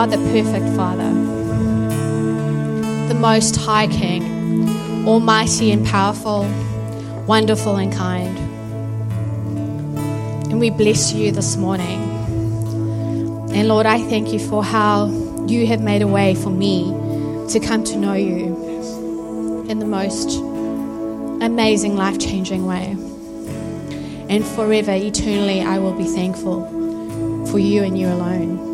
[0.00, 1.12] are the perfect Father,
[3.08, 6.44] the Most High King, Almighty and powerful,
[7.26, 8.38] wonderful and kind.
[10.50, 12.00] And we bless you this morning.
[13.52, 15.08] And Lord, I thank you for how
[15.46, 16.84] you have made a way for me
[17.50, 20.38] to come to know you in the most
[21.42, 22.96] amazing, life changing way.
[24.30, 26.64] And forever, eternally, I will be thankful
[27.48, 28.69] for you and you alone.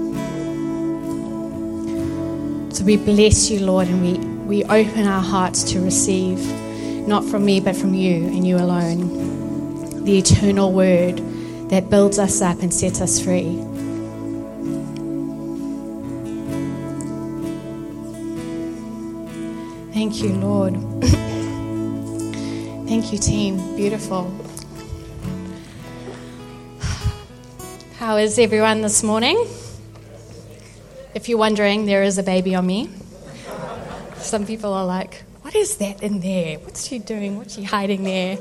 [2.86, 4.12] We bless you, Lord, and we,
[4.46, 6.38] we open our hearts to receive,
[7.08, 11.16] not from me, but from you and you alone, the eternal word
[11.68, 13.56] that builds us up and sets us free.
[19.92, 20.74] Thank you, Lord.
[22.88, 23.74] Thank you, team.
[23.74, 24.32] Beautiful.
[27.96, 29.44] How is everyone this morning?
[31.16, 32.90] If you're wondering, there is a baby on me.
[34.16, 36.58] Some people are like, What is that in there?
[36.58, 37.38] What's she doing?
[37.38, 38.36] What's she hiding there?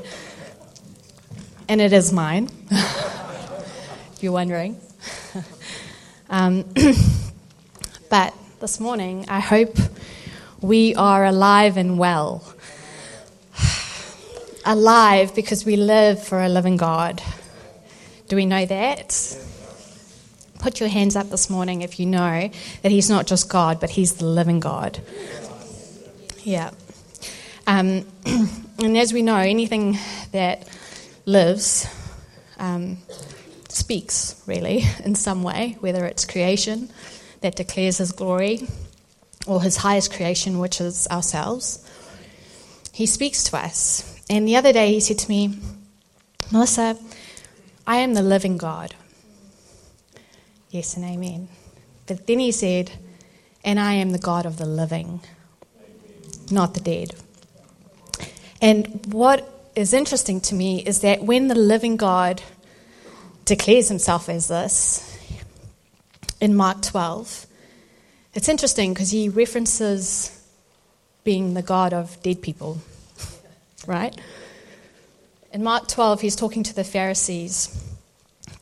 [1.70, 4.78] And it is mine, if you're wondering.
[6.28, 6.64] Um,
[8.10, 9.78] but this morning, I hope
[10.60, 12.42] we are alive and well.
[14.66, 17.22] alive because we live for a living God.
[18.26, 19.38] Do we know that?
[20.66, 22.50] Put your hands up this morning if you know
[22.82, 25.00] that He's not just God, but He's the living God.
[26.42, 26.72] Yeah.
[27.68, 29.96] Um, and as we know, anything
[30.32, 30.68] that
[31.24, 31.86] lives
[32.58, 32.96] um,
[33.68, 36.90] speaks, really, in some way, whether it's creation
[37.42, 38.66] that declares His glory
[39.46, 41.88] or His highest creation, which is ourselves.
[42.92, 44.20] He speaks to us.
[44.28, 45.60] And the other day, He said to me,
[46.50, 46.98] Melissa,
[47.86, 48.96] I am the living God.
[50.76, 51.48] Yes and amen.
[52.06, 52.92] But then he said,
[53.64, 55.20] And I am the God of the living,
[56.50, 57.14] not the dead.
[58.60, 62.42] And what is interesting to me is that when the living God
[63.46, 65.18] declares himself as this
[66.42, 67.46] in Mark 12,
[68.34, 70.46] it's interesting because he references
[71.24, 72.82] being the God of dead people,
[73.86, 74.14] right?
[75.54, 77.85] In Mark 12, he's talking to the Pharisees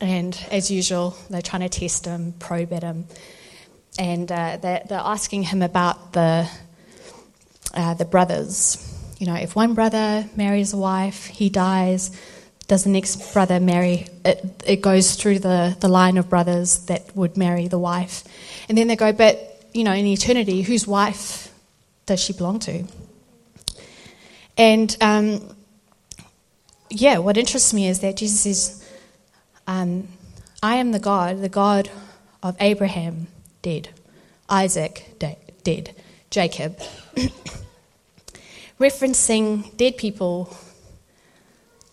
[0.00, 3.06] and as usual, they're trying to test him, probe at him.
[3.98, 6.48] And uh, they're, they're, asking him about the,
[7.74, 8.90] uh, the brothers.
[9.18, 12.10] You know, if one brother marries a wife, he dies,
[12.66, 14.06] does the next brother marry?
[14.24, 18.24] It, it goes through the, the line of brothers that would marry the wife.
[18.68, 21.52] And then they go, but, you know, in eternity, whose wife
[22.06, 22.84] does she belong to?
[24.56, 25.56] And um,
[26.90, 28.83] yeah, what interests me is that Jesus says,
[29.66, 30.08] um,
[30.62, 31.90] I am the God, the God
[32.42, 33.28] of Abraham,
[33.62, 33.90] dead,
[34.48, 35.94] Isaac, de- dead,
[36.30, 36.78] Jacob.
[38.80, 40.54] Referencing dead people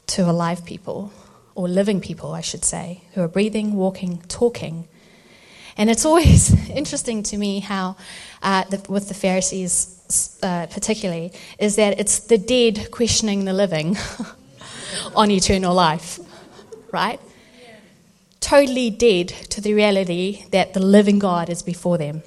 [0.07, 1.13] to alive people,
[1.55, 4.87] or living people, I should say, who are breathing, walking, talking.
[5.77, 7.95] And it's always interesting to me how,
[8.41, 13.97] uh, the, with the Pharisees uh, particularly, is that it's the dead questioning the living
[15.15, 16.19] on eternal life,
[16.91, 17.19] right?
[18.41, 22.23] Totally dead to the reality that the living God is before them.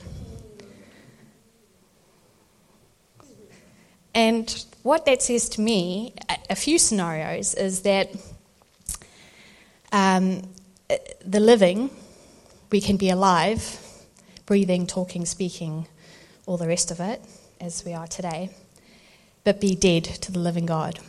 [4.14, 6.14] And what that says to me,
[6.48, 8.10] a few scenarios, is that
[9.92, 10.42] um,
[11.24, 11.90] the living,
[12.70, 13.80] we can be alive,
[14.46, 15.88] breathing, talking, speaking,
[16.46, 17.22] all the rest of it,
[17.60, 18.50] as we are today,
[19.42, 21.00] but be dead to the living God.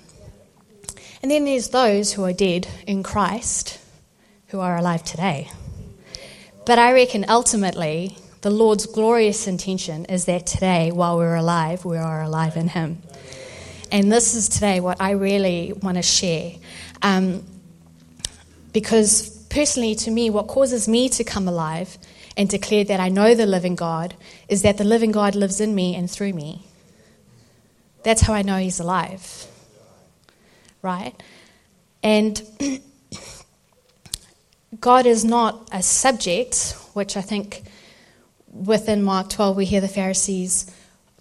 [1.21, 3.79] And then there's those who are dead in Christ
[4.55, 5.51] who are alive today.
[6.65, 11.97] But I reckon ultimately, the Lord's glorious intention is that today, while we're alive, we
[11.97, 13.01] are alive in Him.
[13.91, 16.53] And this is today what I really want to share.
[17.01, 17.43] Um,
[18.71, 21.97] because personally, to me, what causes me to come alive
[22.37, 24.15] and declare that I know the living God
[24.47, 26.61] is that the living God lives in me and through me.
[28.03, 29.47] That's how I know He's alive.
[30.81, 31.13] Right?
[32.01, 32.41] And
[34.79, 37.63] God is not a subject, which I think
[38.51, 40.71] within Mark 12 we hear the Pharisees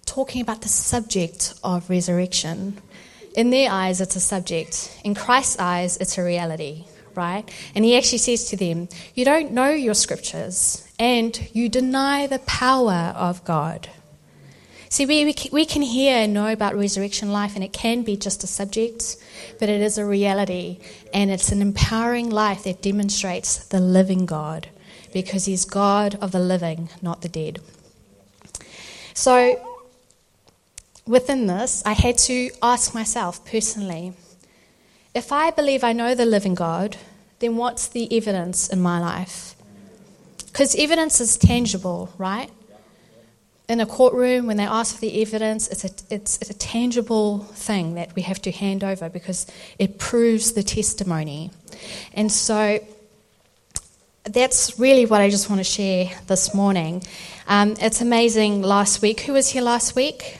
[0.05, 2.81] talking about the subject of resurrection.
[3.35, 4.97] In their eyes, it's a subject.
[5.03, 6.85] In Christ's eyes, it's a reality,
[7.15, 7.43] right?
[7.75, 12.39] And he actually says to them, You don't know your scriptures, and you deny the
[12.39, 13.89] power of God.
[14.89, 18.43] See, we, we can hear and know about resurrection life, and it can be just
[18.43, 19.17] a subject,
[19.59, 20.79] but it is a reality,
[21.13, 24.69] and it's an empowering life that demonstrates the living God
[25.11, 27.59] because he's God of the living, not the dead.
[29.13, 29.79] So,
[31.07, 34.13] within this, I had to ask myself personally
[35.15, 36.97] if I believe I know the living God,
[37.39, 39.55] then what's the evidence in my life?
[40.47, 42.51] Because evidence is tangible, right?
[43.67, 47.39] In a courtroom, when they ask for the evidence, it's a, it's, it's a tangible
[47.39, 49.47] thing that we have to hand over because
[49.79, 51.49] it proves the testimony.
[52.13, 52.79] And so
[54.23, 57.01] that's really what I just want to share this morning.
[57.47, 59.21] Um, it's amazing last week.
[59.21, 60.39] Who was here last week?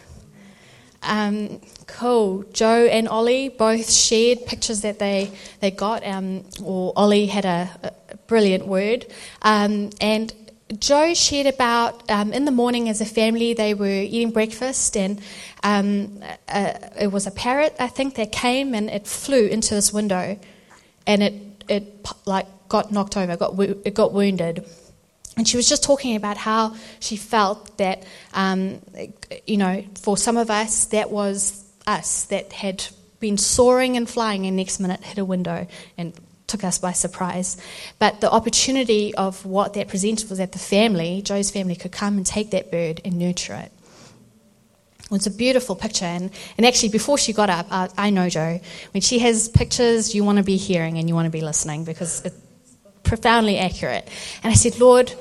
[1.01, 2.44] Um, cool.
[2.51, 5.31] Joe and Ollie both shared pictures that they,
[5.62, 7.69] they got, um, or Ollie had a,
[8.12, 9.06] a brilliant word.
[9.42, 10.33] Um, and
[10.80, 15.22] Joe shared about um, in the morning as a family they were eating breakfast and
[15.62, 20.40] um, it was a parrot I think that came and it flew into this window
[21.06, 21.34] and it
[21.70, 24.66] it like got knocked over got it got wounded.
[25.38, 28.04] And she was just talking about how she felt that
[28.34, 28.82] um,
[29.46, 32.88] you know for some of us that was us that had
[33.20, 35.68] been soaring and flying and next minute hit a window
[35.98, 36.14] and
[36.47, 37.57] took us by surprise.
[38.00, 42.18] But the opportunity of what that presented was that the family, Joe's family, could come
[42.18, 43.71] and take that bird and nurture it.
[45.06, 46.06] It was a beautiful picture.
[46.06, 48.59] And, and actually, before she got up, I, I know Joe,
[48.92, 51.83] when she has pictures, you want to be hearing and you want to be listening
[51.83, 52.36] because it's
[53.03, 54.07] profoundly accurate.
[54.44, 55.13] And I said, Lord,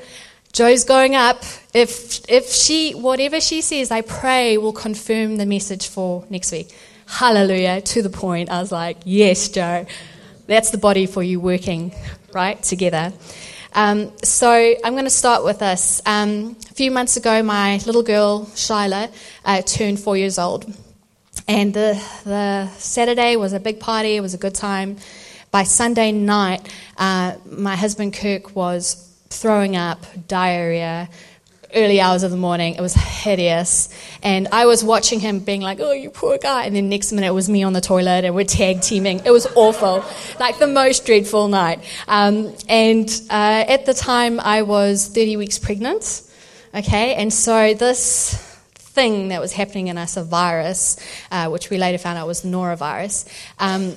[0.54, 1.42] Joe's going up.
[1.74, 6.74] If, if she, whatever she says, I pray will confirm the message for next week.
[7.06, 7.82] Hallelujah.
[7.82, 8.50] To the point.
[8.50, 9.84] I was like, yes, Joe.
[10.46, 11.94] That's the body for you working,
[12.34, 13.12] right, together.
[13.72, 16.02] Um, so I'm going to start with this.
[16.04, 19.10] Um, a few months ago, my little girl, Shyla,
[19.44, 20.66] uh, turned four years old.
[21.48, 24.98] And the, the Saturday was a big party, it was a good time.
[25.50, 26.68] By Sunday night,
[26.98, 31.08] uh, my husband Kirk was throwing up, diarrhea,
[31.74, 32.74] early hours of the morning.
[32.74, 33.88] It was hideous.
[34.22, 36.64] And I was watching him being like, oh, you poor guy.
[36.66, 39.20] And then next minute it was me on the toilet and we're tag teaming.
[39.24, 40.04] It was awful.
[40.40, 41.84] like the most dreadful night.
[42.08, 46.22] Um, and uh, at the time I was 30 weeks pregnant.
[46.74, 47.14] Okay.
[47.14, 48.34] And so this
[48.74, 50.96] thing that was happening in us, a virus,
[51.30, 53.28] uh, which we later found out was norovirus,
[53.58, 53.96] um,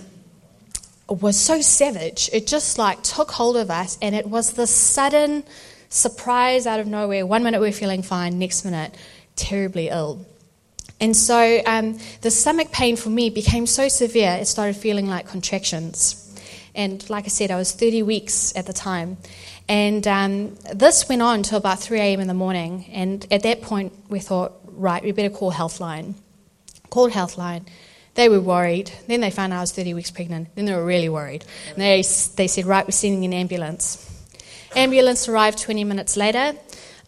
[1.07, 2.29] was so savage.
[2.33, 5.43] It just like took hold of us and it was the sudden
[5.89, 7.25] surprise out of nowhere.
[7.25, 8.95] One minute we're feeling fine, next minute,
[9.35, 10.25] terribly ill.
[10.99, 15.27] And so um, the stomach pain for me became so severe, it started feeling like
[15.27, 16.23] contractions.
[16.73, 19.17] And like I said, I was 30 weeks at the time.
[19.67, 22.19] And um, this went on until about 3 a.m.
[22.19, 22.85] in the morning.
[22.91, 26.13] And at that point, we thought, right, we better call Healthline.
[26.89, 27.67] Called Healthline.
[28.13, 28.91] They were worried.
[29.07, 30.55] Then they found I was 30 weeks pregnant.
[30.55, 31.45] Then they were really worried.
[31.69, 31.97] And they,
[32.35, 34.06] they said, right, we're sending an ambulance.
[34.77, 36.53] Ambulance arrived 20 minutes later.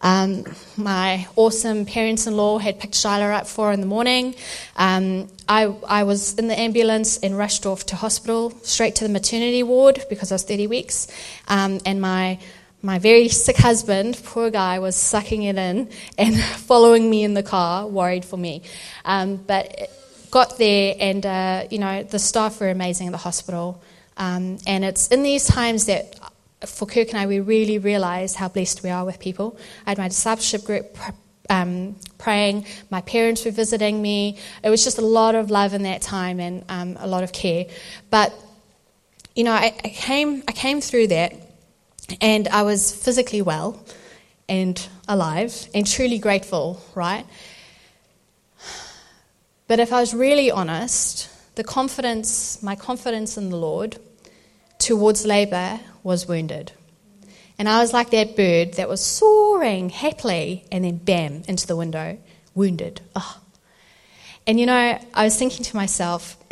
[0.00, 0.44] Um,
[0.76, 4.34] my awesome parents in law had picked Shyla up for in the morning.
[4.74, 9.08] Um, I, I, was in the ambulance and rushed off to hospital, straight to the
[9.08, 11.06] maternity ward because I was 30 weeks.
[11.46, 12.40] Um, and my,
[12.82, 17.44] my very sick husband, poor guy, was sucking it in and following me in the
[17.44, 18.62] car, worried for me.
[19.04, 19.92] Um, but
[20.32, 23.80] got there, and uh, you know, the staff were amazing at the hospital.
[24.16, 26.19] Um, and it's in these times that
[26.66, 29.58] for Kirk and I, we really realised how blessed we are with people.
[29.86, 30.96] I had my discipleship group
[31.48, 34.38] um, praying, my parents were visiting me.
[34.62, 37.32] It was just a lot of love in that time and um, a lot of
[37.32, 37.66] care.
[38.08, 38.32] But,
[39.34, 41.34] you know, I, I, came, I came through that
[42.20, 43.84] and I was physically well
[44.48, 47.26] and alive and truly grateful, right?
[49.66, 53.98] But if I was really honest, the confidence, my confidence in the Lord
[54.78, 56.72] towards labour was wounded.
[57.58, 61.76] And I was like that bird that was soaring happily and then bam, into the
[61.76, 62.18] window,
[62.54, 63.02] wounded.
[63.14, 63.40] Oh.
[64.46, 66.36] And you know, I was thinking to myself,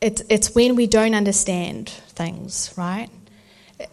[0.00, 3.10] it's, it's when we don't understand things, right?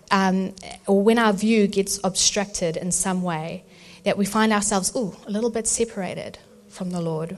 [0.10, 0.56] Um,
[0.88, 3.66] or when our view gets obstructed in some way,
[4.06, 6.38] that we find ourselves, ooh, a little bit separated
[6.70, 7.38] from the Lord.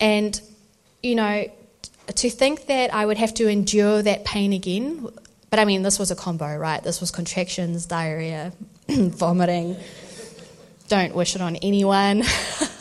[0.00, 0.40] And,
[1.02, 1.50] you know,
[2.14, 5.08] to think that I would have to endure that pain again
[5.50, 6.82] but I mean, this was a combo, right?
[6.82, 8.52] This was contractions, diarrhea,
[8.88, 9.76] vomiting.
[10.88, 12.22] Don't wish it on anyone.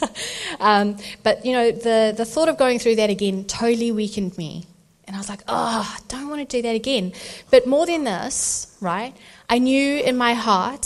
[0.60, 4.66] um, but, you know, the, the thought of going through that again totally weakened me.
[5.06, 7.14] And I was like, oh, I don't want to do that again.
[7.50, 9.16] But more than this, right,
[9.50, 10.86] I knew in my heart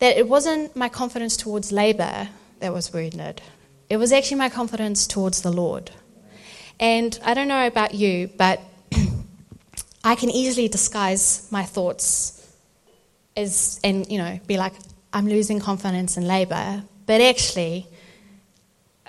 [0.00, 2.28] that it wasn't my confidence towards labour
[2.60, 3.40] that was wounded.
[3.88, 5.90] It was actually my confidence towards the Lord.
[6.78, 8.60] And I don't know about you, but
[10.04, 12.46] I can easily disguise my thoughts
[13.36, 14.74] as, and, you know, be like,
[15.14, 16.84] I'm losing confidence in labor.
[17.06, 17.86] But actually,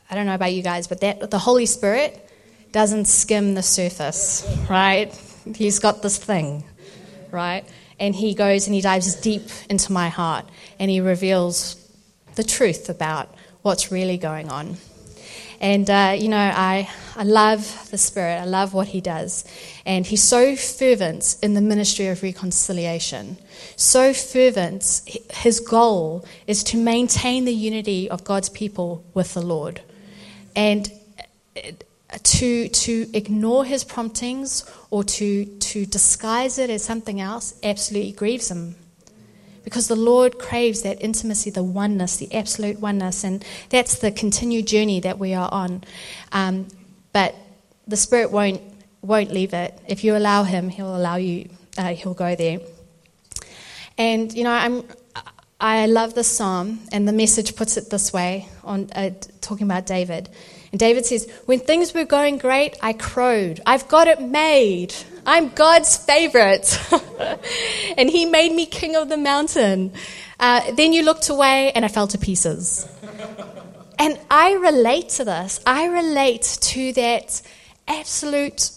[0.09, 2.21] I don't know about you guys, but that, the Holy Spirit
[2.71, 5.13] doesn't skim the surface, right?
[5.53, 6.63] He's got this thing,
[7.29, 7.65] right?
[7.99, 10.45] And he goes and he dives deep into my heart
[10.79, 11.75] and he reveals
[12.35, 13.33] the truth about
[13.63, 14.77] what's really going on.
[15.65, 18.39] And, uh, you know, I, I love the Spirit.
[18.39, 19.45] I love what He does.
[19.83, 23.37] And He's so fervent in the ministry of reconciliation.
[23.75, 25.01] So fervent,
[25.33, 29.81] His goal is to maintain the unity of God's people with the Lord.
[30.55, 30.91] And
[31.57, 31.71] uh,
[32.21, 38.51] to, to ignore His promptings or to, to disguise it as something else absolutely grieves
[38.51, 38.75] Him
[39.65, 44.67] because the Lord craves that intimacy, the oneness, the absolute oneness, and that's the continued
[44.67, 45.83] journey that we are on.
[46.31, 46.67] Um,
[47.11, 47.35] but
[47.85, 48.61] the Spirit won't
[49.01, 49.77] won't leave it.
[49.87, 51.49] If you allow Him, He'll allow you.
[51.77, 52.59] Uh, he'll go there.
[53.97, 54.83] And you know, I'm.
[55.59, 59.85] I love this psalm, and the message puts it this way on uh, talking about
[59.85, 60.29] David.
[60.71, 63.61] And David says, When things were going great, I crowed.
[63.65, 64.93] I've got it made.
[65.25, 66.79] I'm God's favorite.
[67.97, 69.93] and He made me king of the mountain.
[70.39, 72.87] Uh, then you looked away, and I fell to pieces.
[73.97, 75.59] and I relate to this.
[75.65, 77.41] I relate to that
[77.87, 78.71] absolute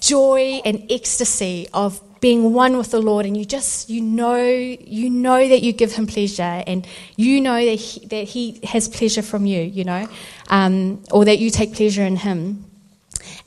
[0.00, 5.08] joy and ecstasy of being one with the Lord, and you just you know you
[5.10, 9.22] know that you give Him pleasure, and you know that He, that he has pleasure
[9.22, 10.06] from you, you know,
[10.48, 12.69] um, or that you take pleasure in Him.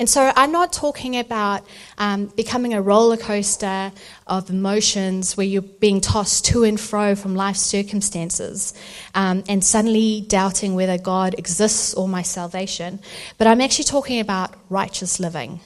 [0.04, 1.66] And so I'm not talking about
[1.98, 3.94] um, becoming a roller coaster
[4.28, 8.74] of emotions where you're being tossed to and fro from life's circumstances
[9.16, 13.00] um, and suddenly doubting whether God exists or my salvation.
[13.38, 15.62] But I'm actually talking about righteous living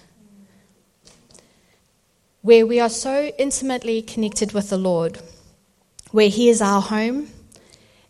[2.43, 5.17] where we are so intimately connected with the Lord,
[6.11, 7.29] where He is our home,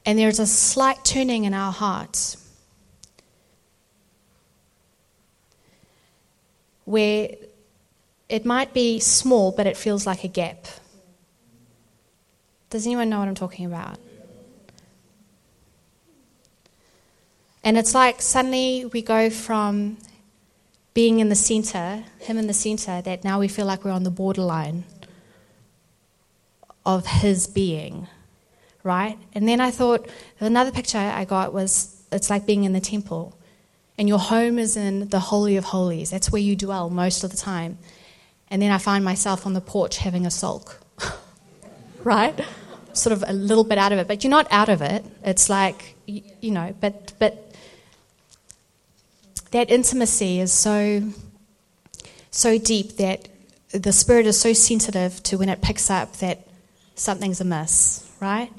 [0.06, 2.36] and there's a slight turning in our hearts,
[6.88, 7.36] where
[8.30, 10.68] it might be small, but it feels like a gap.
[12.70, 14.00] Does anyone know what I'm talking about?
[17.62, 19.98] And it's like suddenly we go from
[20.94, 24.04] being in the center, him in the center, that now we feel like we're on
[24.04, 24.86] the borderline
[26.86, 28.08] of his being,
[28.84, 29.18] right?
[29.34, 33.37] And then I thought another picture I got was it's like being in the temple,
[33.98, 36.12] and your home is in the Holy of Holies.
[36.12, 37.78] That's where you dwell most of the time.
[38.50, 40.80] And then I find myself on the porch having a sulk,
[42.04, 42.40] right?
[42.94, 45.04] Sort of a little bit out of it, but you're not out of it.
[45.24, 47.54] It's like, you know, but, but
[49.52, 51.02] that intimacy is so
[52.32, 53.28] so deep that
[53.72, 56.48] the spirit is so sensitive to when it picks up that
[56.94, 58.52] something's amiss, right?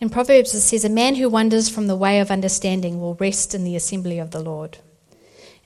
[0.00, 3.54] In Proverbs, it says, A man who wanders from the way of understanding will rest
[3.54, 4.78] in the assembly of the Lord.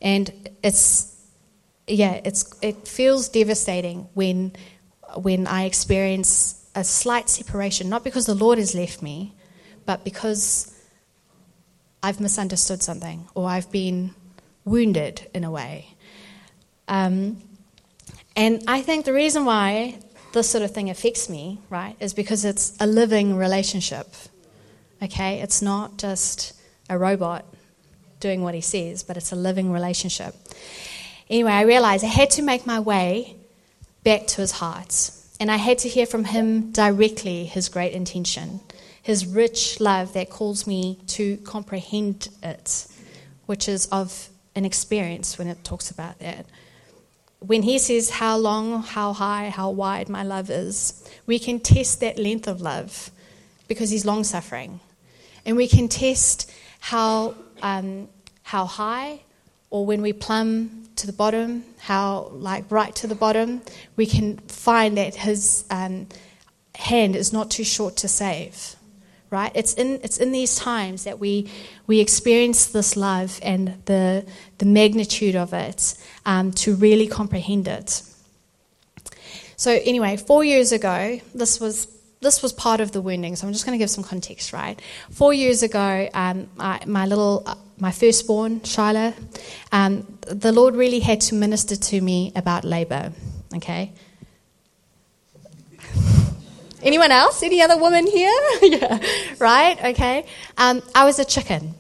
[0.00, 1.16] And it's,
[1.87, 4.52] yeah, it's, it feels devastating when,
[5.16, 9.34] when I experience a slight separation, not because the Lord has left me,
[9.84, 10.72] but because
[12.02, 14.14] I've misunderstood something or I've been
[14.64, 15.88] wounded in a way.
[16.87, 17.42] Um,
[18.37, 19.99] and I think the reason why
[20.32, 24.06] this sort of thing affects me, right, is because it's a living relationship.
[25.02, 25.40] Okay?
[25.40, 26.52] It's not just
[26.88, 27.44] a robot
[28.20, 30.34] doing what he says, but it's a living relationship.
[31.28, 33.37] Anyway, I realized I had to make my way
[34.04, 35.10] back to his heart.
[35.38, 38.60] And I had to hear from him directly his great intention
[39.02, 42.87] his rich love that calls me to comprehend it,
[43.46, 46.46] which is of an experience when it talks about that.
[47.40, 52.00] When he says how long, how high, how wide my love is, we can test
[52.00, 53.11] that length of love
[53.66, 54.80] because he's long suffering.
[55.47, 58.09] And we can test how, um,
[58.42, 59.20] how high,
[59.70, 63.62] or when we plumb to the bottom, how, like, right to the bottom,
[63.97, 66.09] we can find that his um,
[66.75, 68.76] hand is not too short to save
[69.30, 69.52] right?
[69.54, 71.49] It's in, it's in these times that we,
[71.87, 74.26] we experience this love and the,
[74.58, 75.94] the magnitude of it
[76.26, 78.02] um, to really comprehend it.
[79.56, 81.87] So, anyway, four years ago, this was,
[82.20, 84.80] this was part of the wounding, so I'm just going to give some context, right?
[85.10, 89.14] Four years ago, um, I, my little, uh, my firstborn, Shiloh,
[89.70, 93.12] um, the Lord really had to minister to me about labor,
[93.54, 93.92] okay?
[96.82, 97.42] Anyone else?
[97.42, 98.32] Any other woman here?
[98.62, 98.99] yeah,
[99.38, 99.76] right?
[99.84, 100.25] Okay.
[100.56, 101.75] Um, I was a chicken.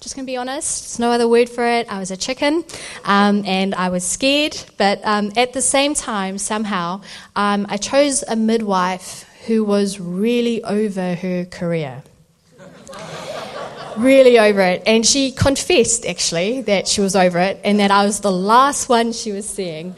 [0.00, 0.82] just to be honest.
[0.82, 1.92] There's no other word for it.
[1.92, 2.64] I was a chicken
[3.04, 4.56] um, and I was scared.
[4.78, 7.02] But um, at the same time, somehow,
[7.34, 12.02] um, I chose a midwife who was really over her career.
[13.98, 14.82] really over it.
[14.86, 18.88] And she confessed, actually, that she was over it and that I was the last
[18.88, 19.94] one she was seeing,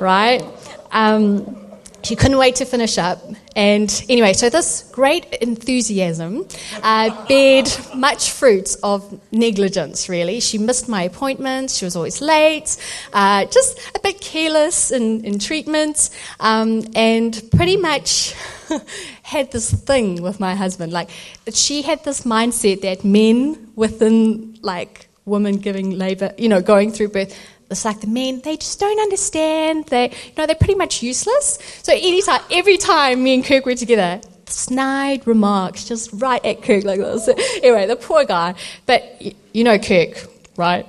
[0.00, 0.42] right?
[0.90, 1.61] Um,
[2.02, 3.22] she couldn't wait to finish up.
[3.54, 6.46] And anyway, so this great enthusiasm
[6.82, 10.40] uh, bared much fruits of negligence, really.
[10.40, 12.76] She missed my appointments, she was always late,
[13.12, 18.34] uh, just a bit careless in, in treatment, um, and pretty much
[19.22, 20.92] had this thing with my husband.
[20.92, 21.10] Like,
[21.52, 27.08] she had this mindset that men within, like, women giving labor, you know, going through
[27.08, 27.38] birth,
[27.72, 29.86] it's like the men, they just don't understand.
[29.86, 31.58] They, you know, they're pretty much useless.
[31.82, 36.84] So anytime, every time me and Kirk were together, snide remarks just right at Kirk
[36.84, 37.28] like this.
[37.62, 38.54] Anyway, the poor guy.
[38.86, 40.26] But you know Kirk,
[40.56, 40.86] right?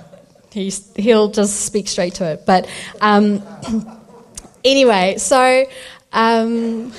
[0.52, 2.46] He's, he'll just speak straight to it.
[2.46, 2.68] But
[3.00, 3.42] um,
[4.64, 5.64] anyway, so
[6.12, 6.92] um,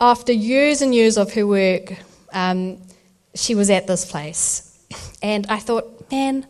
[0.00, 1.94] after years and years of her work,
[2.32, 2.80] um,
[3.34, 4.66] she was at this place.
[5.22, 6.46] And I thought, man,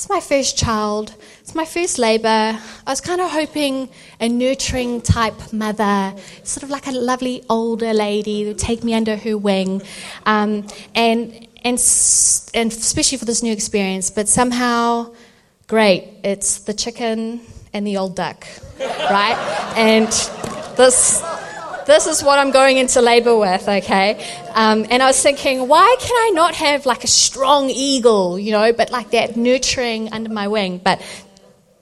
[0.00, 1.14] it's my first child.
[1.40, 2.26] It's my first labour.
[2.86, 7.92] I was kind of hoping a nurturing type mother, sort of like a lovely older
[7.92, 9.82] lady who'd take me under her wing,
[10.24, 11.78] um, and and
[12.54, 14.08] and especially for this new experience.
[14.08, 15.12] But somehow,
[15.66, 17.42] great, it's the chicken
[17.74, 18.46] and the old duck,
[18.78, 19.36] right?
[19.76, 20.08] And
[20.78, 21.22] this
[21.90, 24.24] this is what I'm going into labor with, okay?
[24.54, 28.52] Um, and I was thinking, why can I not have like a strong eagle, you
[28.52, 30.78] know, but like that nurturing under my wing?
[30.78, 31.02] But,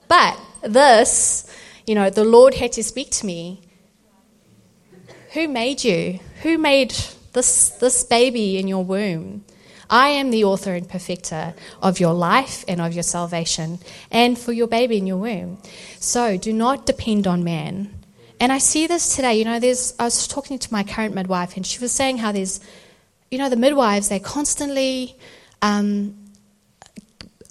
[0.07, 1.45] but this,
[1.85, 3.61] you know, the Lord had to speak to me.
[5.33, 6.19] Who made you?
[6.41, 6.95] Who made
[7.33, 9.45] this, this baby in your womb?
[9.91, 13.79] I am the author and perfecter of your life and of your salvation,
[14.11, 15.61] and for your baby in your womb.
[15.99, 17.98] So do not depend on man
[18.39, 19.35] and I see this today.
[19.35, 22.31] You know, there's, I was talking to my current midwife, and she was saying how
[22.31, 22.59] there's,
[23.29, 25.17] you know, the midwives, they're constantly
[25.61, 26.15] um,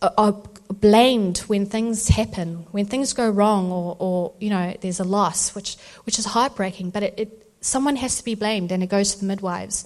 [0.01, 0.33] are
[0.69, 5.55] blamed when things happen, when things go wrong, or, or you know, there's a loss,
[5.55, 9.15] which, which is heartbreaking, but it, it, someone has to be blamed, and it goes
[9.15, 9.85] to the midwives.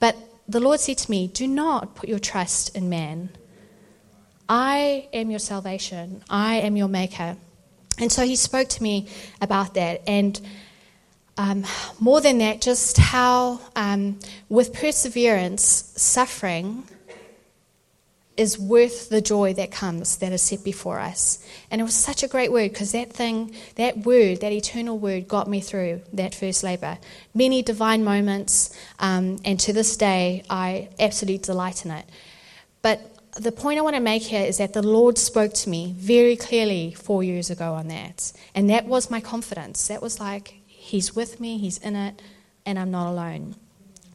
[0.00, 0.16] But
[0.48, 3.30] the Lord said to me, Do not put your trust in man.
[4.48, 7.36] I am your salvation, I am your maker.
[7.98, 9.08] And so he spoke to me
[9.40, 10.02] about that.
[10.06, 10.40] And
[11.36, 11.64] um,
[12.00, 16.84] more than that, just how, um, with perseverance, suffering
[18.36, 21.44] is worth the joy that comes, that is set before us.
[21.70, 25.28] And it was such a great word because that thing, that word, that eternal word,
[25.28, 26.98] got me through that first labor.
[27.34, 32.06] Many divine moments, um, and to this day, I absolutely delight in it.
[32.80, 35.94] But the point I want to make here is that the Lord spoke to me
[35.96, 38.32] very clearly four years ago on that.
[38.54, 39.88] And that was my confidence.
[39.88, 42.20] That was like, He's with me, He's in it,
[42.66, 43.54] and I'm not alone.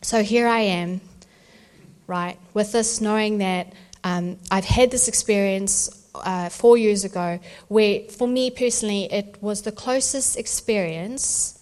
[0.02, 1.02] So here I am,
[2.06, 8.02] right, with this knowing that um, I've had this experience uh, four years ago where,
[8.10, 11.54] for me personally, it was the closest experience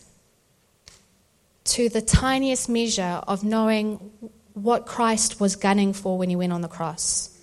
[1.65, 4.11] to the tiniest measure of knowing
[4.53, 7.34] what Christ was gunning for when He went on the cross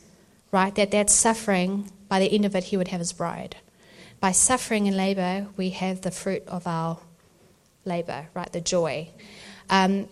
[0.52, 0.74] right?
[0.74, 3.56] That that suffering, by the end of it, he would have his bride.
[4.20, 6.98] By suffering and labor, we have the fruit of our
[7.84, 8.52] labor, right?
[8.52, 9.08] The joy.
[9.68, 10.08] Um,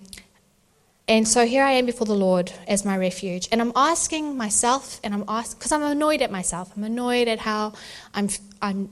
[1.07, 3.49] and so here I am before the Lord as my refuge.
[3.53, 6.73] And I'm asking myself, and I'm asking, because I'm annoyed at myself.
[6.77, 7.75] I'm annoyed at how
[8.15, 8.29] I'm,
[8.63, 8.91] I'm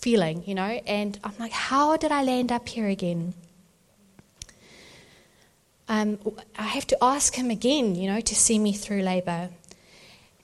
[0.00, 0.80] feeling, you know?
[0.86, 3.34] And I'm like, how did I land up here again?
[5.88, 6.18] Um,
[6.58, 9.50] I have to ask him again, you know, to see me through labor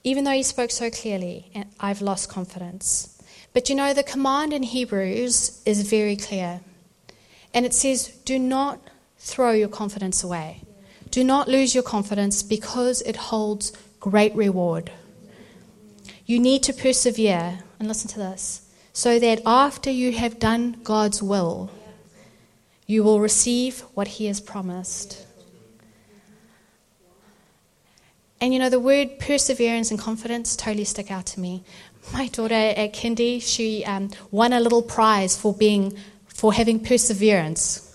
[0.03, 3.21] even though he spoke so clearly, I've lost confidence.
[3.53, 6.61] But you know, the command in Hebrews is very clear.
[7.53, 8.79] And it says, do not
[9.17, 10.61] throw your confidence away.
[11.09, 14.91] Do not lose your confidence because it holds great reward.
[16.25, 21.23] You need to persevere, and listen to this, so that after you have done God's
[21.23, 21.71] will,
[22.85, 25.25] you will receive what He has promised.
[28.41, 31.63] And you know, the word perseverance and confidence totally stick out to me.
[32.13, 35.97] My daughter at Kindy, she um, won a little prize for being
[36.27, 37.85] for having perseverance.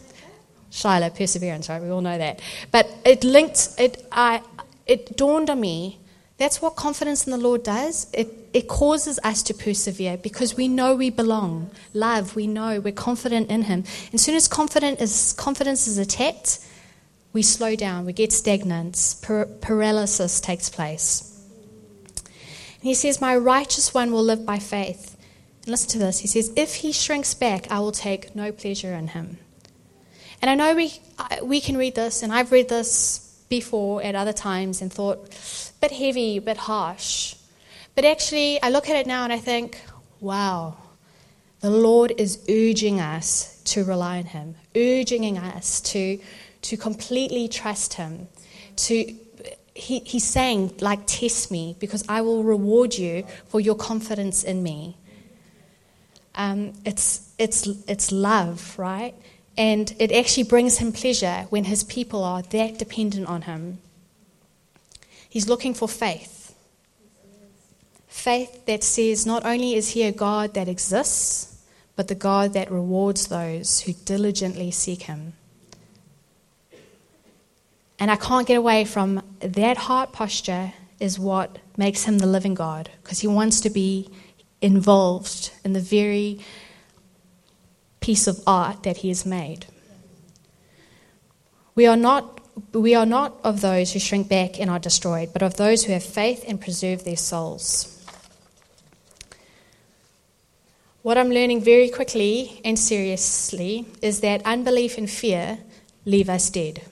[0.71, 1.81] Shiloh, perseverance, right?
[1.81, 2.41] We all know that.
[2.71, 4.43] But it linked, it, I,
[4.87, 5.99] it dawned on me
[6.37, 8.09] that's what confidence in the Lord does.
[8.13, 11.71] It, it causes us to persevere because we know we belong.
[11.93, 13.85] Love, we know, we're confident in Him.
[14.07, 16.59] And as soon as confident is, confidence is attacked,
[17.35, 21.31] we slow down, we get stagnant, par- paralysis takes place.
[22.17, 25.19] And he says, My righteous one will live by faith.
[25.63, 26.21] And listen to this.
[26.21, 29.39] He says, If he shrinks back, I will take no pleasure in him.
[30.41, 30.93] And I know we,
[31.43, 35.29] we can read this, and I've read this before at other times and thought,
[35.81, 37.35] bit heavy, bit harsh.
[37.95, 39.81] But actually, I look at it now and I think,
[40.21, 40.77] wow,
[41.61, 46.19] the Lord is urging us to rely on Him, urging us to,
[46.65, 48.29] to completely trust Him,
[48.77, 49.15] to
[49.75, 54.63] he, he's saying, like, test me because I will reward you for your confidence in
[54.63, 54.97] me.
[56.37, 59.15] Um, it's, it's, it's love, right?
[59.57, 63.79] And it actually brings him pleasure when his people are that dependent on him.
[65.29, 66.55] He's looking for faith.
[68.09, 71.63] Faith that says not only is he a God that exists,
[71.97, 75.35] but the God that rewards those who diligently seek him.
[77.99, 82.55] And I can't get away from that heart posture, is what makes him the living
[82.55, 84.09] God, because he wants to be
[84.61, 86.41] involved in the very
[88.01, 89.67] piece of art that he has made.
[91.75, 92.41] We are not,
[92.73, 95.93] we are not of those who shrink back and are destroyed, but of those who
[95.93, 97.91] have faith and preserve their souls.
[101.03, 105.59] What I'm learning very quickly and seriously is that unbelief and fear
[106.07, 106.83] leave us dead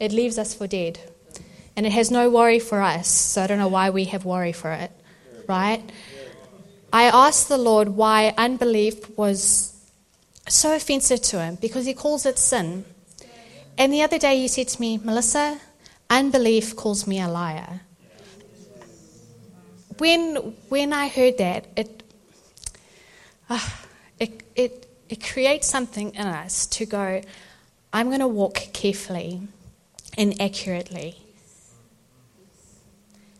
[0.00, 0.98] it leaves us for dead.
[1.76, 4.52] And it has no worry for us, so I don't know why we have worry
[4.52, 4.92] for it,
[5.48, 5.82] right?
[6.92, 9.74] I asked the Lord why unbelief was
[10.48, 12.84] so offensive to him because he calls it sin.
[13.76, 15.58] And the other day he said to me, Melissa,
[16.08, 17.80] unbelief calls me a liar.
[19.98, 20.36] When,
[20.68, 22.02] when I heard that, it,
[23.50, 23.68] uh,
[24.20, 27.20] it, it, it creates something in us to go,
[27.92, 29.42] I'm going to walk carefully
[30.16, 31.16] and accurately.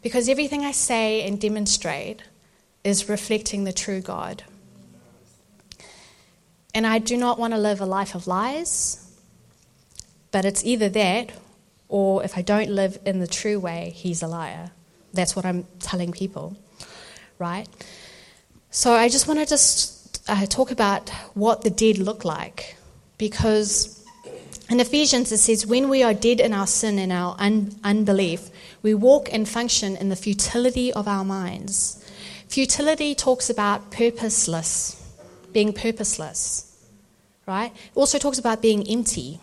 [0.03, 2.23] Because everything I say and demonstrate
[2.83, 4.45] is reflecting the true God.
[6.75, 9.01] And I do not want to live a life of lies,
[10.31, 11.31] but it's either that
[11.89, 14.73] or if I don't live in the true way, he's a liar.
[15.13, 16.57] That's what I'm telling people,
[17.39, 17.69] right?
[18.71, 22.77] So I just want to just uh, talk about what the dead look like
[23.17, 23.94] because
[24.71, 28.49] in Ephesians, it says, When we are dead in our sin and our un- unbelief,
[28.83, 32.03] we walk and function in the futility of our minds.
[32.49, 35.03] Futility talks about purposeless,
[35.53, 36.87] being purposeless,
[37.47, 37.73] right?
[37.75, 39.41] It also talks about being empty.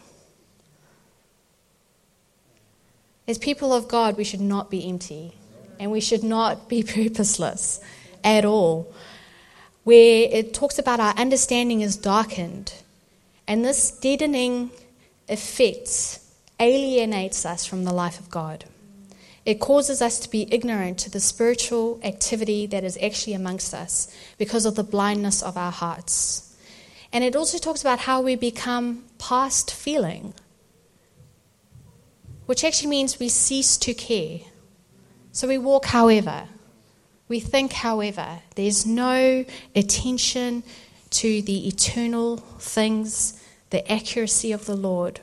[3.28, 5.34] As people of God, we should not be empty
[5.80, 7.80] and we should not be purposeless
[8.24, 8.92] at all.
[9.84, 12.74] Where it talks about our understanding is darkened.
[13.48, 14.72] And this deadening
[15.32, 16.20] affects,
[16.60, 18.66] alienates us from the life of God.
[19.46, 24.14] It causes us to be ignorant to the spiritual activity that is actually amongst us
[24.38, 26.56] because of the blindness of our hearts.
[27.12, 30.34] And it also talks about how we become past feeling,
[32.46, 34.42] which actually means we cease to care.
[35.32, 36.50] So we walk however,
[37.28, 38.40] we think however.
[38.56, 40.64] There's no attention
[41.12, 43.41] to the eternal things
[43.72, 45.20] the accuracy of the Lord.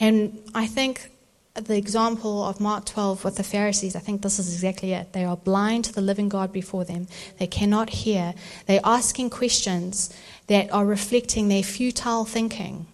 [0.00, 1.10] And I think
[1.54, 5.12] the example of Mark 12 with the Pharisees, I think this is exactly it.
[5.12, 7.08] They are blind to the living God before them.
[7.38, 8.34] They cannot hear.
[8.66, 10.14] They're asking questions
[10.46, 12.86] that are reflecting their futile thinking.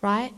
[0.00, 0.32] Right?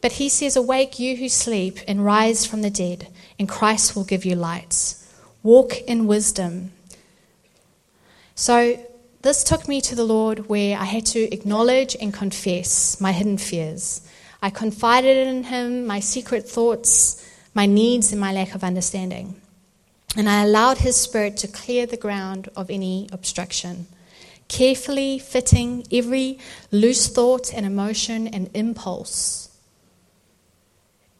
[0.00, 3.06] But he says, Awake, you who sleep, and rise from the dead,
[3.38, 5.06] and Christ will give you lights.
[5.42, 6.72] Walk in wisdom.
[8.34, 8.84] So
[9.22, 13.36] this took me to the Lord where I had to acknowledge and confess my hidden
[13.36, 14.00] fears.
[14.40, 19.40] I confided in Him my secret thoughts, my needs, and my lack of understanding.
[20.16, 23.86] And I allowed His Spirit to clear the ground of any obstruction,
[24.48, 26.38] carefully fitting every
[26.70, 29.54] loose thought and emotion and impulse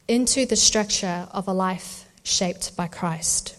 [0.09, 3.57] into the structure of a life shaped by Christ.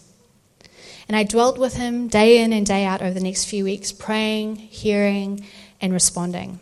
[1.12, 3.92] And I dwelt with him day in and day out over the next few weeks,
[3.92, 5.44] praying, hearing,
[5.78, 6.58] and responding.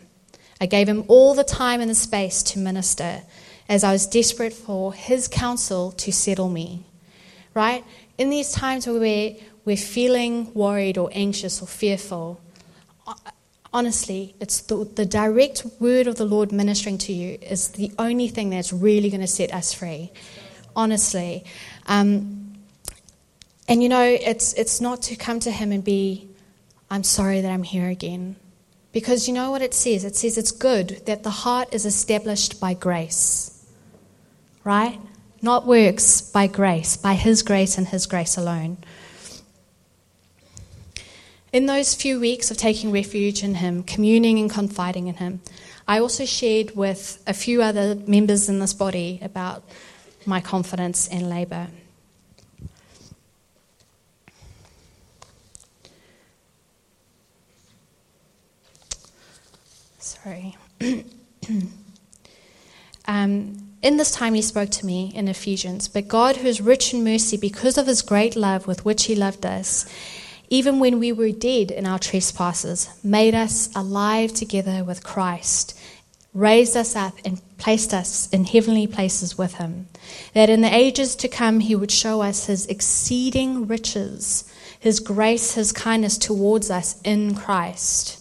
[0.59, 3.21] I gave him all the time and the space to minister
[3.69, 6.83] as I was desperate for his counsel to settle me.
[7.53, 7.85] Right?
[8.17, 8.99] In these times where
[9.63, 12.41] we're, feeling worried or anxious or fearful,
[13.71, 18.27] honestly, it's the, the direct word of the Lord ministering to you is the only
[18.27, 20.11] thing that's really going to set us free.
[20.75, 21.45] Honestly.
[21.87, 22.40] Um,
[23.71, 26.29] and you know, it's, it's not to come to Him and be,
[26.89, 28.35] I'm sorry that I'm here again.
[28.91, 30.03] Because you know what it says?
[30.03, 33.65] It says it's good that the heart is established by grace.
[34.63, 34.99] Right?
[35.41, 38.77] not works, by grace, by His grace and His grace alone.
[41.51, 45.41] In those few weeks of taking refuge in Him, communing and confiding in Him,
[45.87, 49.63] I also shared with a few other members in this body about
[50.25, 51.67] my confidence and labor.
[60.23, 60.55] Sorry.
[63.07, 65.87] um, in this time, he spoke to me in Ephesians.
[65.87, 69.15] But God, who is rich in mercy, because of his great love with which he
[69.15, 69.91] loved us,
[70.49, 75.79] even when we were dead in our trespasses, made us alive together with Christ,
[76.35, 79.87] raised us up, and placed us in heavenly places with him,
[80.33, 84.43] that in the ages to come he would show us his exceeding riches,
[84.79, 88.20] his grace, his kindness towards us in Christ.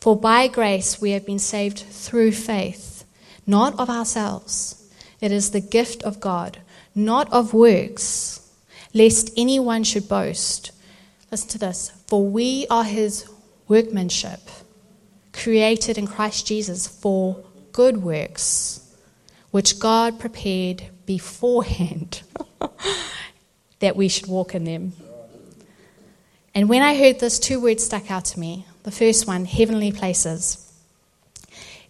[0.00, 3.04] For by grace we have been saved through faith,
[3.46, 4.90] not of ourselves.
[5.20, 6.58] It is the gift of God,
[6.94, 8.48] not of works,
[8.94, 10.70] lest anyone should boast.
[11.30, 11.90] Listen to this.
[12.06, 13.28] For we are his
[13.66, 14.40] workmanship,
[15.32, 18.96] created in Christ Jesus for good works,
[19.50, 22.22] which God prepared beforehand
[23.80, 24.92] that we should walk in them.
[26.54, 28.66] And when I heard this, two words stuck out to me.
[28.88, 30.64] The first one, heavenly places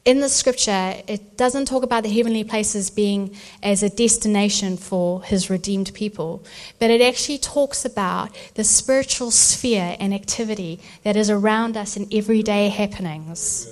[0.05, 5.23] in the scripture, it doesn't talk about the heavenly places being as a destination for
[5.23, 6.43] his redeemed people,
[6.81, 12.09] but it actually talks about the spiritual sphere and activity that is around us in
[12.13, 13.69] everyday happenings.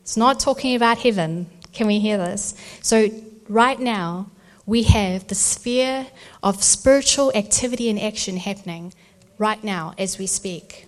[0.00, 1.48] It's not talking about heaven.
[1.72, 2.56] Can we hear this?
[2.82, 3.08] So,
[3.48, 4.32] right now,
[4.66, 6.08] we have the sphere
[6.42, 8.94] of spiritual activity and action happening
[9.38, 10.87] right now as we speak.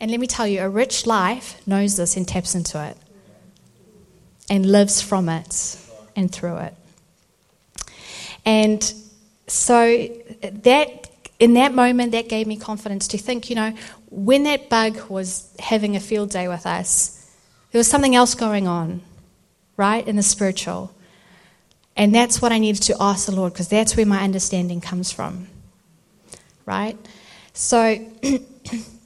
[0.00, 2.96] And let me tell you, a rich life knows this and taps into it
[4.48, 5.78] and lives from it
[6.14, 6.74] and through it.
[8.44, 8.94] And
[9.46, 10.08] so
[10.42, 13.74] that in that moment that gave me confidence to think, you know,
[14.10, 17.14] when that bug was having a field day with us,
[17.70, 19.02] there was something else going on,
[19.76, 20.94] right, in the spiritual.
[21.96, 25.12] And that's what I needed to ask the Lord because that's where my understanding comes
[25.12, 25.48] from.
[26.64, 26.96] Right?
[27.52, 27.98] So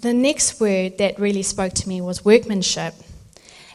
[0.00, 2.94] the next word that really spoke to me was workmanship.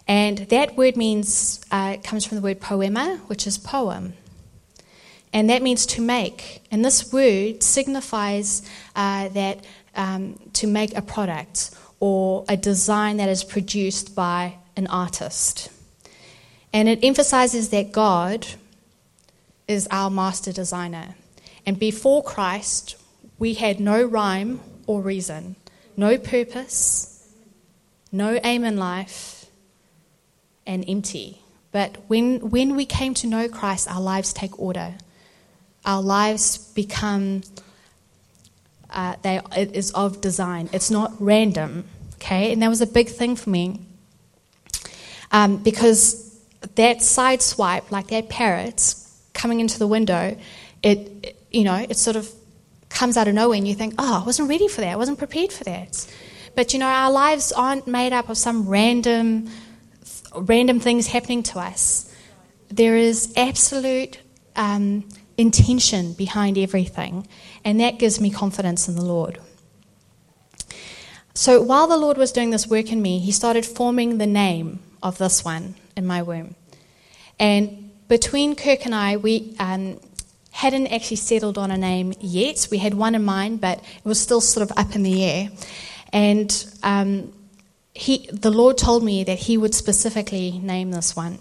[0.07, 4.13] And that word means, uh, comes from the word poiema, which is poem.
[5.33, 6.63] And that means to make.
[6.71, 13.29] And this word signifies uh, that um, to make a product or a design that
[13.29, 15.69] is produced by an artist.
[16.73, 18.47] And it emphasizes that God
[19.67, 21.15] is our master designer.
[21.65, 22.95] And before Christ,
[23.37, 25.57] we had no rhyme or reason
[25.97, 27.27] no purpose,
[28.11, 29.47] no aim in life,
[30.65, 31.41] and empty.
[31.71, 34.93] But when, when we came to know Christ, our lives take order.
[35.83, 37.41] Our lives become,
[38.89, 40.69] uh, they, it is of design.
[40.71, 42.53] It's not random, okay?
[42.53, 43.81] And that was a big thing for me.
[45.31, 46.37] Um, because
[46.75, 48.95] that side swipe, like that parrot
[49.33, 50.37] coming into the window,
[50.83, 52.31] it, you know, it sort of
[52.89, 55.17] comes out of nowhere and you think, oh, I wasn't ready for that, I wasn't
[55.17, 56.07] prepared for that.
[56.55, 59.49] But you know, our lives aren't made up of some random,
[60.35, 62.11] random things happening to us.
[62.69, 64.19] There is absolute
[64.55, 67.27] um, intention behind everything,
[67.63, 69.39] and that gives me confidence in the Lord.
[71.33, 74.79] So while the Lord was doing this work in me, He started forming the name
[75.03, 76.55] of this one in my womb.
[77.39, 79.99] And between Kirk and I, we um,
[80.57, 82.67] hadn't actually settled on a name yet.
[82.71, 85.49] We had one in mind, but it was still sort of up in the air.
[86.11, 86.49] And
[86.81, 87.31] um,
[87.93, 91.37] he, the Lord told me that He would specifically name this one.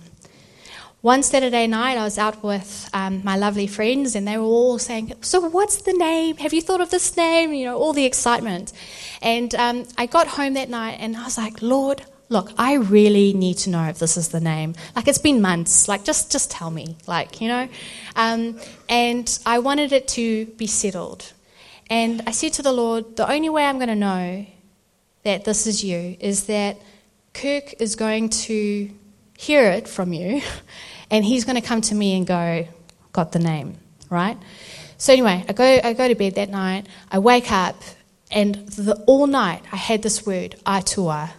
[1.00, 4.78] One Saturday night, I was out with um, my lovely friends, and they were all
[4.78, 6.36] saying, "So, what's the name?
[6.36, 8.74] Have you thought of this name?" You know, all the excitement.
[9.22, 13.32] And um, I got home that night, and I was like, "Lord, look, I really
[13.32, 14.74] need to know if this is the name.
[14.94, 15.88] Like, it's been months.
[15.88, 16.96] Like, just, just tell me.
[17.06, 17.68] Like, you know?
[18.16, 18.58] Um,
[18.88, 21.32] and I wanted it to be settled.
[21.88, 24.46] And I said to the Lord, the only way I'm going to know
[25.22, 26.78] that this is you is that
[27.32, 28.90] Kirk is going to
[29.38, 30.40] hear it from you,
[31.10, 32.66] and he's going to come to me and go,
[33.12, 33.76] got the name,
[34.10, 34.36] right?
[34.98, 36.86] So anyway, I go, I go to bed that night.
[37.10, 37.76] I wake up,
[38.30, 41.34] and the, all night I had this word, Atua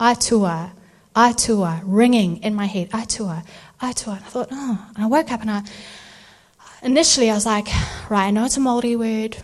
[0.00, 0.72] Atua,
[1.14, 3.44] Atua, ringing in my head, Atua,
[3.82, 4.14] Atua.
[4.14, 5.62] And I thought, oh, and I woke up and I,
[6.82, 7.68] initially I was like,
[8.08, 9.36] right, I know it's a Māori word.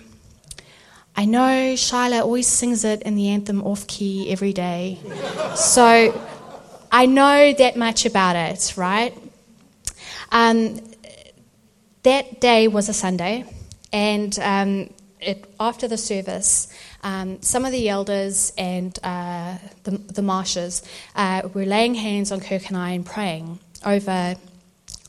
[1.15, 4.99] I know Shyla always sings it in the anthem off key every day.
[5.55, 6.19] so
[6.91, 9.15] I know that much about it, right?
[10.33, 10.81] Um,
[12.03, 13.45] that day was a Sunday,
[13.93, 14.91] and um,
[15.21, 16.69] it, after the service,
[17.03, 20.83] um, some of the elders and uh, the, the marshes
[21.15, 24.37] uh, were laying hands on Kirk and I and praying over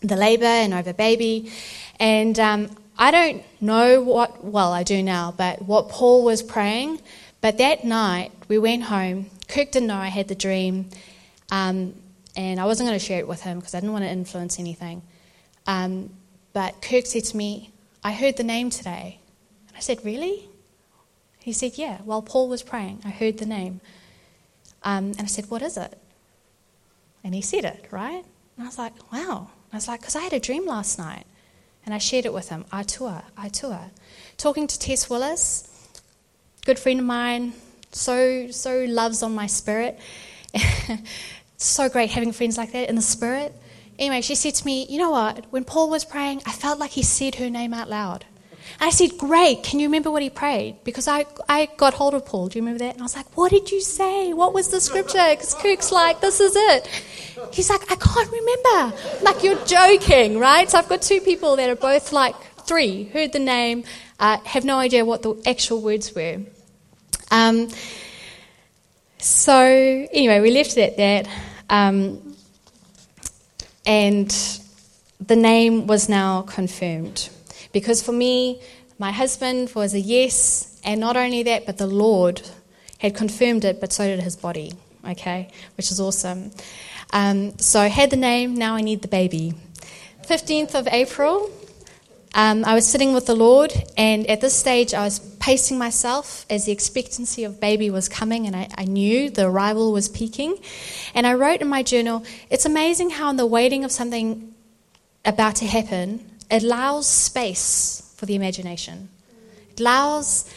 [0.02, 1.52] the labour and over baby.
[2.00, 7.02] And um, I don't know what, well, I do now, but what Paul was praying.
[7.42, 9.30] But that night, we went home.
[9.48, 10.90] Kirk didn't know I had the dream,
[11.52, 11.94] um,
[12.36, 14.60] and I wasn't going to share it with him because I didn't want to influence
[14.60, 15.02] anything.
[15.66, 16.10] Um,
[16.54, 17.72] but Kirk said to me,
[18.04, 19.20] I heard the name today.
[19.78, 20.50] I said, Really?
[21.40, 22.00] He said, Yeah.
[22.04, 23.80] While Paul was praying, I heard the name.
[24.84, 25.98] Um, and I said, What is it?
[27.24, 28.26] And he said it, right?
[28.56, 29.38] And I was like, Wow.
[29.48, 31.26] And I was like, Because I had a dream last night.
[31.86, 32.66] And I shared it with him.
[32.74, 33.92] Atua, Atua.
[34.36, 35.90] Talking to Tess Willis,
[36.66, 37.54] good friend of mine,
[37.94, 39.98] so, so loves on my spirit.
[41.58, 43.56] so great having friends like that in the spirit.
[43.98, 45.46] Anyway, she said to me, You know what?
[45.50, 48.26] When Paul was praying, I felt like he said her name out loud.
[48.80, 50.84] I said, Great, can you remember what he prayed?
[50.84, 52.48] Because I, I got hold of Paul.
[52.48, 52.94] Do you remember that?
[52.94, 54.34] And I was like, What did you say?
[54.34, 55.26] What was the scripture?
[55.30, 56.88] Because Kirk's like, This is it.
[57.52, 58.98] He's like, I can't remember.
[59.24, 60.70] like, you're joking, right?
[60.70, 62.36] So I've got two people that are both like,
[62.66, 63.84] three, heard the name,
[64.20, 66.40] uh, have no idea what the actual words were.
[67.32, 67.70] Um,
[69.20, 71.28] so, anyway, we left it at that.
[71.70, 72.36] Um,
[73.86, 74.30] and
[75.20, 77.30] the name was now confirmed.
[77.78, 78.60] Because for me,
[78.98, 82.42] my husband was a yes, and not only that, but the Lord
[82.98, 84.74] had confirmed it, but so did his body,
[85.08, 86.50] okay, which is awesome.
[87.14, 89.54] Um, so I had the name, now I need the baby.
[90.24, 91.52] 15th of April,
[92.34, 96.48] um, I was sitting with the Lord, and at this stage, I was pacing myself
[96.50, 100.58] as the expectancy of baby was coming, and I, I, knew the arrival was peaking.
[101.14, 104.56] And I wrote in my journal, It's amazing how, in the waiting of something
[105.24, 109.10] about to happen, allows space for the imagination.
[109.72, 110.52] It allows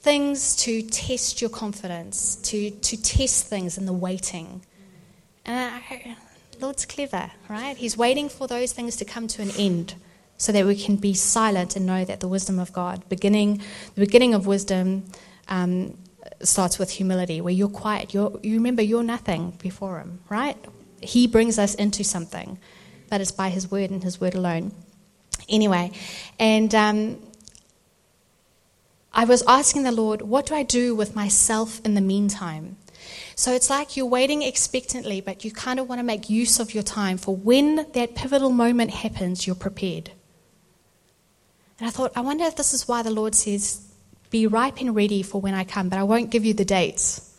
[0.00, 4.62] things to test your confidence, to, to test things in the waiting.
[5.44, 6.16] And I,
[6.60, 7.76] Lord's clever, right?
[7.76, 9.94] He's waiting for those things to come to an end
[10.38, 13.62] so that we can be silent and know that the wisdom of God, beginning,
[13.94, 15.04] the beginning of wisdom,
[15.48, 15.96] um,
[16.42, 18.12] starts with humility, where you're quiet.
[18.12, 20.56] You're, you remember you're nothing before Him, right?
[21.00, 22.58] He brings us into something,
[23.08, 24.72] but it's by His word and His word alone.
[25.48, 25.92] Anyway,
[26.38, 27.18] and um,
[29.12, 32.76] I was asking the Lord, what do I do with myself in the meantime?
[33.34, 36.74] So it's like you're waiting expectantly, but you kind of want to make use of
[36.74, 40.10] your time for when that pivotal moment happens, you're prepared.
[41.78, 43.86] And I thought, I wonder if this is why the Lord says,
[44.30, 47.34] Be ripe and ready for when I come, but I won't give you the dates.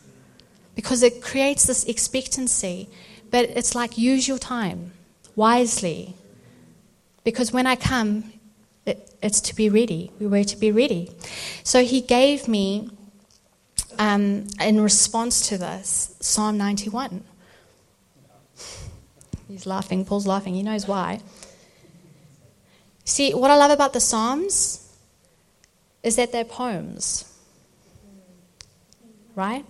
[0.74, 2.88] Because it creates this expectancy.
[3.30, 4.92] But it's like, use your time
[5.34, 6.14] wisely.
[7.28, 8.32] Because when I come,
[8.86, 10.10] it, it's to be ready.
[10.18, 11.10] We were to be ready.
[11.62, 12.88] So he gave me,
[13.98, 17.22] um, in response to this, Psalm 91.
[19.46, 20.06] He's laughing.
[20.06, 20.54] Paul's laughing.
[20.54, 21.20] He knows why.
[23.04, 24.90] See, what I love about the Psalms
[26.02, 27.30] is that they're poems,
[29.34, 29.66] right?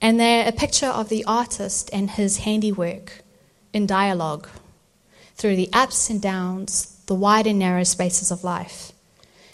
[0.00, 3.24] And they're a picture of the artist and his handiwork
[3.72, 4.48] in dialogue
[5.36, 8.92] through the ups and downs, the wide and narrow spaces of life.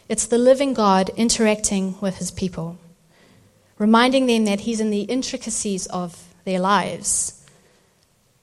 [0.08, 2.78] It's the living God interacting with his people,
[3.78, 7.44] reminding them that he's in the intricacies of their lives.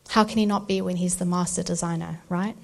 [0.10, 2.56] How can he not be when he's the master designer, right?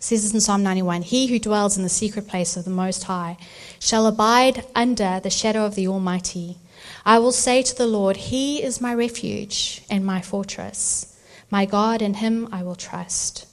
[0.00, 3.36] says in Psalm 91 He who dwells in the secret place of the Most High
[3.80, 6.58] shall abide under the shadow of the Almighty.
[7.04, 11.16] I will say to the Lord, He is my refuge and my fortress.
[11.50, 13.47] My God, in Him I will trust.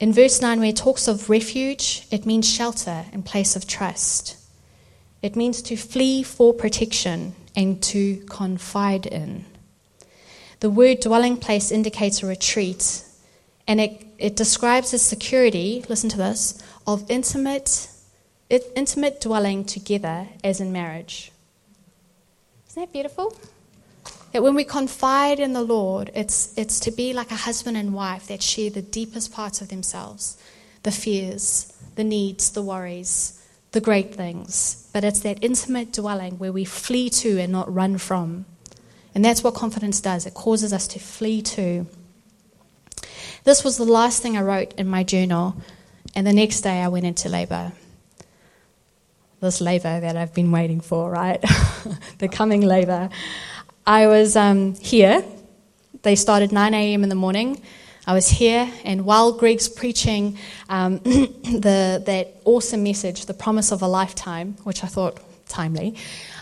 [0.00, 4.36] In verse 9, where it talks of refuge, it means shelter in place of trust.
[5.22, 9.44] It means to flee for protection and to confide in.
[10.60, 13.04] The word dwelling place indicates a retreat,
[13.66, 17.88] and it it describes the security, listen to this, of intimate,
[18.48, 21.32] intimate dwelling together as in marriage.
[22.68, 23.36] Isn't that beautiful?
[24.34, 27.94] That when we confide in the Lord, it's, it's to be like a husband and
[27.94, 30.36] wife that share the deepest parts of themselves
[30.82, 34.90] the fears, the needs, the worries, the great things.
[34.92, 38.44] But it's that intimate dwelling where we flee to and not run from.
[39.14, 41.86] And that's what confidence does it causes us to flee to.
[43.44, 45.54] This was the last thing I wrote in my journal,
[46.16, 47.72] and the next day I went into labor.
[49.38, 51.40] This labor that I've been waiting for, right?
[52.18, 53.10] the coming labor.
[53.86, 55.22] I was um, here,
[56.02, 57.02] They started 9 a.m.
[57.02, 57.60] in the morning.
[58.06, 60.38] I was here, and while Greg's preaching
[60.70, 65.96] um, the, that awesome message, the promise of a lifetime, which I thought timely,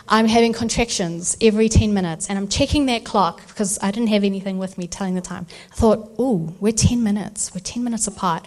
[0.09, 4.23] I'm having contractions every 10 minutes, and I'm checking that clock because I didn't have
[4.23, 5.47] anything with me telling the time.
[5.73, 8.47] I thought, ooh, we're 10 minutes, we're 10 minutes apart.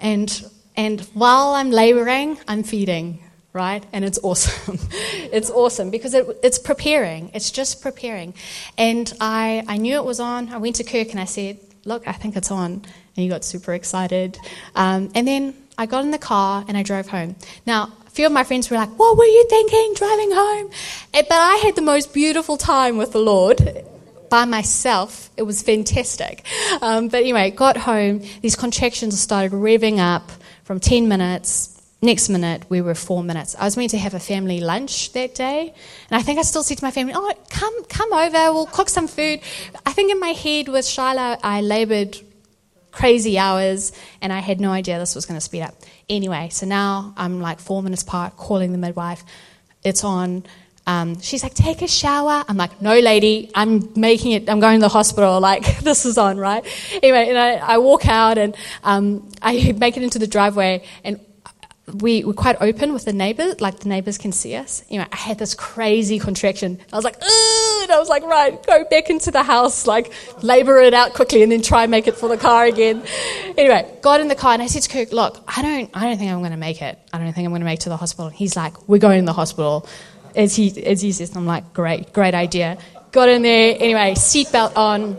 [0.00, 3.22] And, and while I'm laboring, I'm feeding,
[3.56, 3.84] right?
[3.92, 4.78] And it's awesome.
[5.32, 8.34] it's awesome because it, it's preparing, it's just preparing.
[8.76, 10.50] And I, I knew it was on.
[10.50, 12.72] I went to Kirk and I said, look, I think it's on.
[12.72, 12.84] And
[13.14, 14.38] he got super excited.
[14.74, 17.34] Um, and then I got in the car and I drove home.
[17.64, 20.70] Now, a few of my friends were like, What were you thinking driving home?
[21.12, 23.84] But I had the most beautiful time with the Lord
[24.28, 25.30] by myself.
[25.36, 26.44] It was fantastic.
[26.82, 28.22] Um, but anyway, got home.
[28.42, 30.30] These contractions started revving up
[30.64, 31.75] from 10 minutes.
[32.06, 33.56] Next minute, we were four minutes.
[33.58, 35.74] I was meant to have a family lunch that day,
[36.08, 38.52] and I think I still said to my family, "Oh, come, come over.
[38.52, 39.40] We'll cook some food."
[39.84, 42.16] I think in my head with Shiloh, I laboured
[42.92, 43.90] crazy hours,
[44.22, 45.74] and I had no idea this was going to speed up.
[46.08, 49.24] Anyway, so now I'm like four minutes apart, calling the midwife.
[49.82, 50.44] It's on.
[50.86, 52.44] Um, she's like, take a shower.
[52.46, 55.40] I'm like, no, lady, I'm making it, I'm going to the hospital.
[55.46, 56.64] Like, this is on, right?
[57.02, 61.18] Anyway, and I, I walk out and um, I make it into the driveway, and
[61.94, 64.82] we were quite open with the neighbors, like the neighbors can see us.
[64.90, 66.78] Anyway, I had this crazy contraction.
[66.92, 70.12] I was like, and I was like, right, go back into the house, like
[70.42, 73.04] labor it out quickly, and then try and make it for the car again.
[73.56, 76.18] Anyway, got in the car and I said to Kirk, look, I don't, I don't
[76.18, 76.98] think I'm going to make it.
[77.12, 78.30] I don't think I'm going to make it to the hospital.
[78.30, 79.88] he's like, we're going to the hospital.
[80.34, 82.78] As he, as he says, I'm like, great, great idea.
[83.12, 83.76] Got in there.
[83.78, 85.18] Anyway, seatbelt on,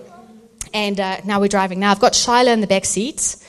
[0.74, 1.80] and uh, now we're driving.
[1.80, 3.44] Now I've got Shiloh in the back seats.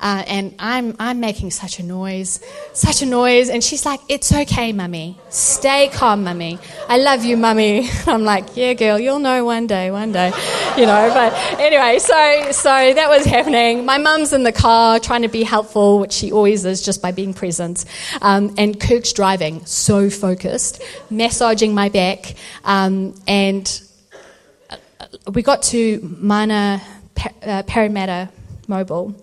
[0.00, 2.40] Uh, and I'm, I'm making such a noise,
[2.72, 3.48] such a noise.
[3.48, 5.18] And she's like, It's okay, mummy.
[5.30, 6.58] Stay calm, mummy.
[6.88, 7.88] I love you, mummy.
[8.06, 10.32] I'm like, Yeah, girl, you'll know one day, one day.
[10.74, 13.84] You know, but anyway, so, so that was happening.
[13.84, 17.12] My mum's in the car trying to be helpful, which she always is just by
[17.12, 17.84] being present.
[18.20, 22.34] Um, and Kirk's driving, so focused, massaging my back.
[22.64, 23.82] Um, and
[24.68, 24.76] uh,
[25.32, 26.82] we got to Mana
[27.16, 28.30] uh, Paremata
[28.66, 29.14] Mobil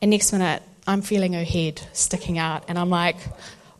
[0.00, 3.16] and next minute, I'm feeling her head sticking out, and I'm like,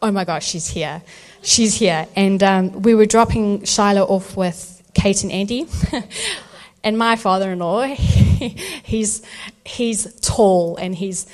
[0.02, 1.02] oh my gosh, she's here.
[1.42, 2.06] She's here.
[2.16, 5.66] And um, we were dropping Shiloh off with Kate and Andy.
[6.84, 7.82] and my father in law,
[8.84, 9.22] he's,
[9.64, 11.26] he's tall and he's,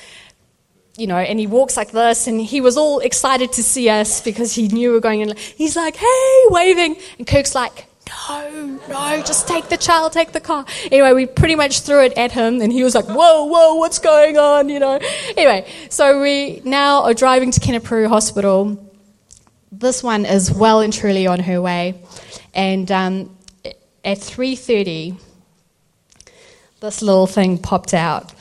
[0.96, 4.20] you know, and he walks like this, and he was all excited to see us
[4.20, 5.34] because he knew we were going in.
[5.36, 6.96] He's like, hey, waving.
[7.18, 7.86] And Kirk's like,
[8.28, 10.64] no, no, just take the child, take the car.
[10.90, 13.98] Anyway, we pretty much threw it at him, and he was like, whoa, whoa, what's
[13.98, 14.98] going on, you know?
[15.36, 18.78] Anyway, so we now are driving to Kenepuru Hospital.
[19.70, 22.00] This one is well and truly on her way,
[22.54, 25.18] and um, at 3.30,
[26.80, 28.34] this little thing popped out.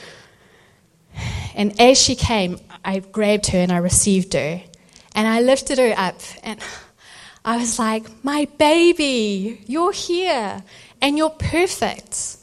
[1.55, 4.61] And as she came, I grabbed her and I received her,
[5.13, 6.59] and I lifted her up, and
[7.43, 10.63] I was like, My baby, you're here
[11.01, 12.37] and you're perfect.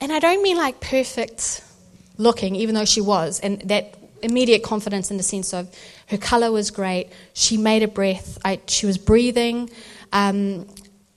[0.00, 1.64] And I don't mean like perfect
[2.18, 5.72] looking, even though she was, and that immediate confidence in the sense of
[6.08, 7.08] her color was great.
[7.32, 9.70] She made a breath, I, she was breathing.
[10.12, 10.66] Um,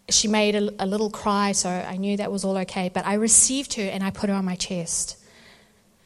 [0.10, 2.90] she made a, a little cry, so I knew that was all okay.
[2.90, 5.18] But I received her and I put her on my chest.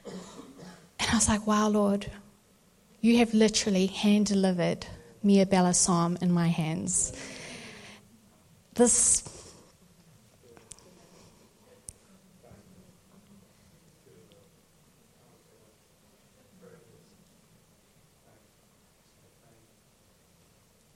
[0.05, 2.11] And I was like, wow, Lord,
[3.01, 4.85] you have literally hand delivered
[5.23, 7.13] Mia Bella psalm in my hands.
[8.73, 9.23] This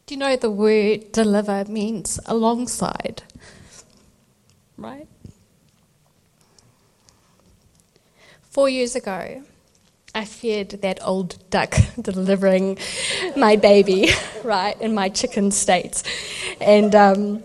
[0.07, 3.23] Do you know the word deliver means alongside?
[4.77, 5.05] Right?
[8.49, 9.43] Four years ago,
[10.15, 12.77] I feared that old duck delivering
[13.35, 14.09] my baby,
[14.43, 16.03] right, in my chicken states.
[16.59, 17.43] And, um,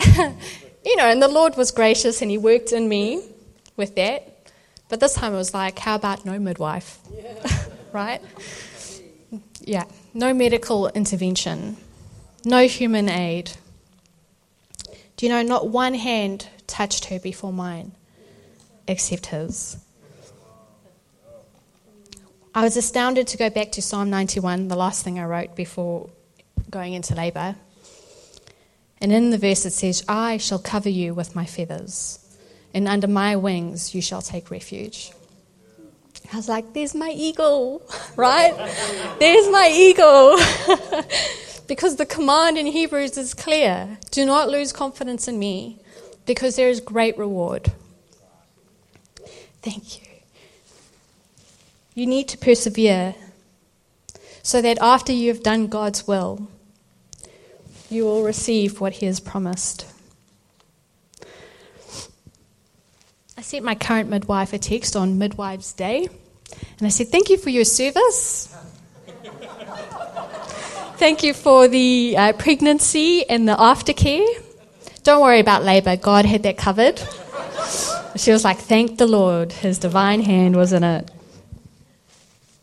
[0.84, 3.22] you know, and the Lord was gracious and He worked in me
[3.76, 4.28] with that.
[4.88, 6.98] But this time it was like, how about no midwife?
[7.92, 8.20] right?
[9.60, 11.76] Yeah, no medical intervention,
[12.44, 13.52] no human aid.
[15.16, 17.92] Do you know, not one hand touched her before mine,
[18.88, 19.76] except his.
[22.54, 26.10] I was astounded to go back to Psalm 91, the last thing I wrote before
[26.70, 27.56] going into labour.
[29.00, 32.18] And in the verse it says, I shall cover you with my feathers,
[32.74, 35.12] and under my wings you shall take refuge.
[36.32, 37.82] I was like, there's my eagle,
[38.16, 38.54] right?
[39.18, 40.36] there's my eagle.
[41.68, 45.78] Because the command in Hebrews is clear do not lose confidence in me,
[46.26, 47.72] because there is great reward.
[49.62, 50.11] Thank you.
[51.94, 53.14] You need to persevere
[54.42, 56.48] so that after you have done God's will,
[57.90, 59.86] you will receive what He has promised.
[63.36, 66.08] I sent my current midwife a text on Midwives Day,
[66.78, 68.48] and I said, Thank you for your service.
[70.96, 74.26] Thank you for the uh, pregnancy and the aftercare.
[75.02, 77.02] Don't worry about labor, God had that covered.
[78.16, 81.10] She was like, Thank the Lord, His divine hand was in it.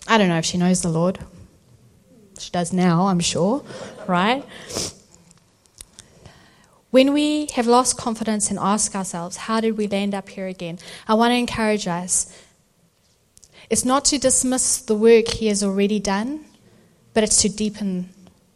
[0.09, 1.19] I don't know if she knows the Lord.
[2.39, 3.63] She does now, I'm sure,
[4.07, 4.43] right?
[6.89, 10.79] When we have lost confidence and ask ourselves, how did we land up here again?
[11.07, 12.35] I want to encourage us.
[13.69, 16.43] It's not to dismiss the work He has already done,
[17.13, 18.09] but it's to deepen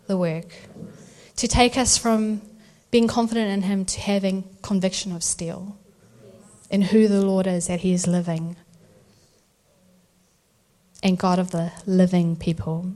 [0.08, 0.56] the work.
[1.36, 2.42] To take us from
[2.90, 5.78] being confident in Him to having conviction of steel
[6.72, 8.56] in who the Lord is that He is living
[11.04, 12.94] and God of the living people.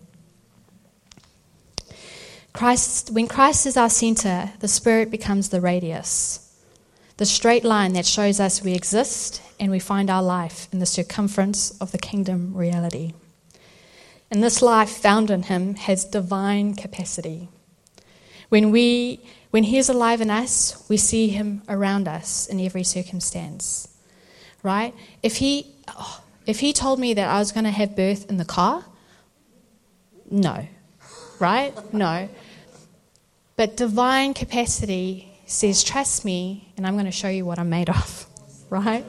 [2.54, 6.56] Christ, when Christ is our center, the Spirit becomes the radius,
[7.18, 10.86] the straight line that shows us we exist and we find our life in the
[10.86, 13.14] circumference of the kingdom reality.
[14.32, 17.50] And this life found in Him has divine capacity.
[18.50, 19.20] When, we,
[19.52, 23.88] when He is alive in us, we see Him around us in every circumstance.
[24.64, 24.94] Right?
[25.22, 28.38] If He, oh, if he told me that I was going to have birth in
[28.38, 28.86] the car,
[30.32, 30.68] no.
[31.40, 31.94] Right?
[31.94, 32.30] No.
[33.58, 37.90] But divine capacity says, Trust me, and I'm going to show you what I'm made
[37.90, 38.26] of.
[38.70, 39.06] Right?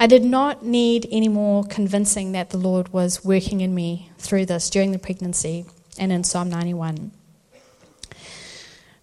[0.00, 4.46] I did not need any more convincing that the Lord was working in me through
[4.46, 5.66] this during the pregnancy
[5.98, 7.10] and in Psalm 91.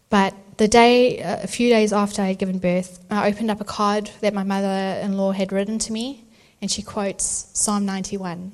[0.10, 3.60] But the day, uh, a few days after I had given birth, I opened up
[3.60, 6.24] a card that my mother in law had written to me,
[6.62, 8.53] and she quotes Psalm 91.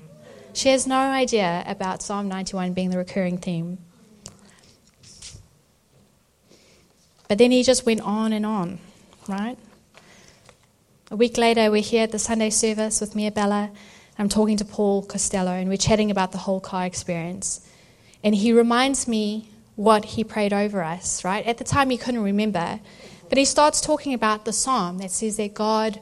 [0.54, 3.78] She has no idea about Psalm 91 being the recurring theme.
[7.28, 8.80] But then he just went on and on,
[9.28, 9.58] right?
[11.12, 13.72] A week later, we're here at the Sunday service with Mia Bella.
[14.18, 17.66] I'm talking to Paul Costello, and we're chatting about the whole car experience.
[18.24, 21.46] And he reminds me what he prayed over us, right?
[21.46, 22.80] At the time, he couldn't remember.
[23.30, 26.00] But he starts talking about the psalm that says that God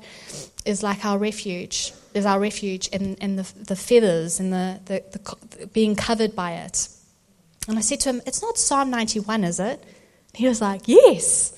[0.65, 5.03] is like our refuge, is our refuge, and, and the, the feathers and the, the,
[5.11, 6.89] the, being covered by it.
[7.67, 9.83] And I said to him, It's not Psalm 91, is it?
[10.33, 11.53] He was like, Yes.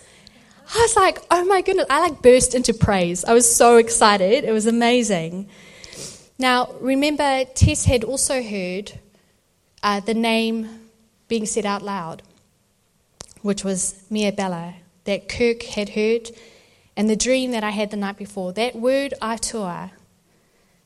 [0.76, 1.86] I was like, Oh my goodness.
[1.90, 3.24] I like burst into praise.
[3.24, 4.44] I was so excited.
[4.44, 5.50] It was amazing.
[6.38, 8.92] Now, remember, Tess had also heard
[9.84, 10.81] uh, the name
[11.32, 12.22] being said out loud,
[13.42, 14.74] which was Mia Bella,
[15.06, 16.30] that Kirk had heard,
[16.98, 18.52] and the dream that I had the night before.
[18.52, 19.94] That word Atua,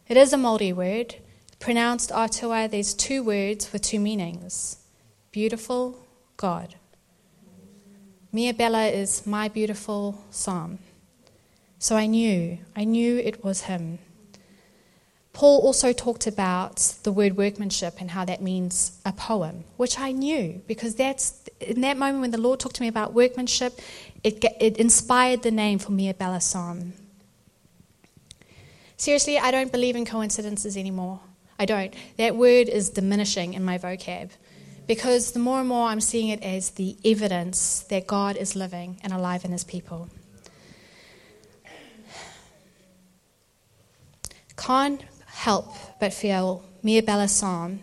[0.07, 1.15] it is a Māori word.
[1.57, 4.77] Pronounced Atua, there's two words with two meanings
[5.31, 6.05] beautiful
[6.37, 6.75] God.
[8.31, 10.77] Mia Bella is my beautiful psalm.
[11.79, 13.97] So I knew, I knew it was him.
[15.35, 20.13] Paul also talked about the word workmanship and how that means a poem, which I
[20.13, 23.77] knew because that's in that moment when the Lord talked to me about workmanship,
[24.23, 26.93] it, it inspired the name for Mia Bella Psalm.
[28.95, 31.19] Seriously, I don't believe in coincidences anymore.
[31.59, 31.93] I don't.
[32.15, 34.29] That word is diminishing in my vocab
[34.87, 39.01] because the more and more I'm seeing it as the evidence that God is living
[39.03, 40.07] and alive in his people.
[44.55, 45.03] Can't
[45.35, 47.81] help but feel Bella Psalm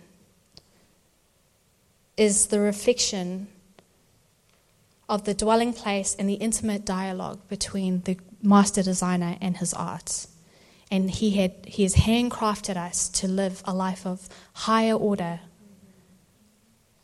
[2.16, 3.48] is the reflection
[5.08, 10.26] of the dwelling place and the intimate dialogue between the master designer and his art.
[10.90, 15.40] And he, had, he has handcrafted us to live a life of higher order,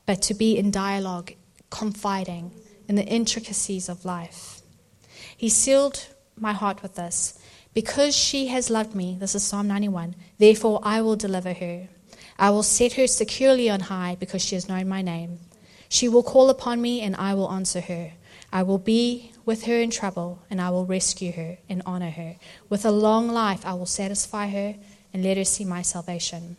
[0.06, 1.32] but to be in dialogue,
[1.70, 2.52] confiding
[2.86, 4.62] in the intricacies of life.
[5.36, 7.38] He sealed my heart with this
[7.74, 11.88] because she has loved me, this is Psalm 91, therefore I will deliver her.
[12.38, 15.40] I will set her securely on high because she has known my name.
[15.88, 18.12] She will call upon me and I will answer her.
[18.52, 22.36] I will be with her in trouble and I will rescue her and honor her.
[22.68, 24.76] With a long life I will satisfy her
[25.12, 26.56] and let her see my salvation.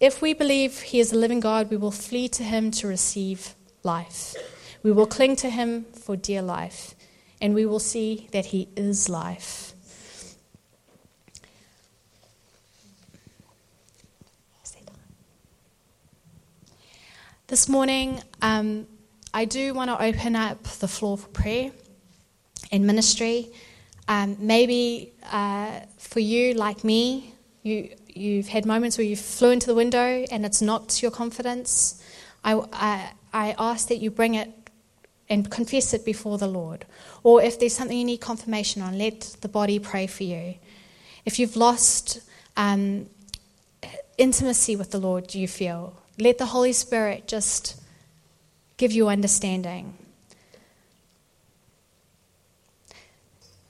[0.00, 3.54] If we believe he is a living God, we will flee to him to receive
[3.82, 4.34] life.
[4.82, 6.94] We will cling to him for dear life,
[7.40, 9.73] and we will see that he is life.
[17.54, 18.88] This morning, um,
[19.32, 21.70] I do want to open up the floor for prayer
[22.72, 23.52] and ministry.
[24.08, 27.32] Um, maybe uh, for you, like me,
[27.62, 32.02] you, you've had moments where you flew into the window and it's knocked your confidence.
[32.42, 34.50] I, I, I ask that you bring it
[35.28, 36.86] and confess it before the Lord.
[37.22, 40.56] Or if there's something you need confirmation on, let the body pray for you.
[41.24, 42.18] If you've lost
[42.56, 43.06] um,
[44.18, 46.00] intimacy with the Lord, you feel?
[46.18, 47.80] Let the Holy Spirit just
[48.76, 49.94] give you understanding.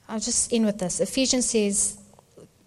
[0.08, 1.00] I'll just end with this.
[1.00, 1.98] Ephesians says,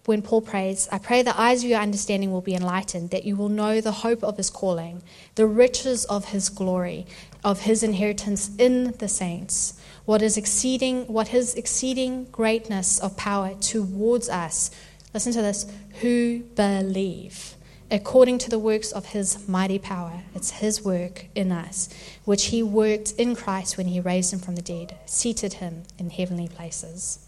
[0.04, 3.36] when Paul prays, I pray the eyes of your understanding will be enlightened, that you
[3.36, 5.02] will know the hope of his calling,
[5.34, 7.06] the riches of his glory,
[7.44, 13.54] of his inheritance in the saints, what is exceeding what his exceeding greatness of power
[13.60, 14.70] towards us.
[15.12, 15.70] Listen to this,
[16.00, 17.54] who believe
[17.90, 20.22] according to the works of his mighty power.
[20.34, 21.88] It's his work in us,
[22.24, 26.10] which he worked in Christ when he raised him from the dead, seated him in
[26.10, 27.26] heavenly places.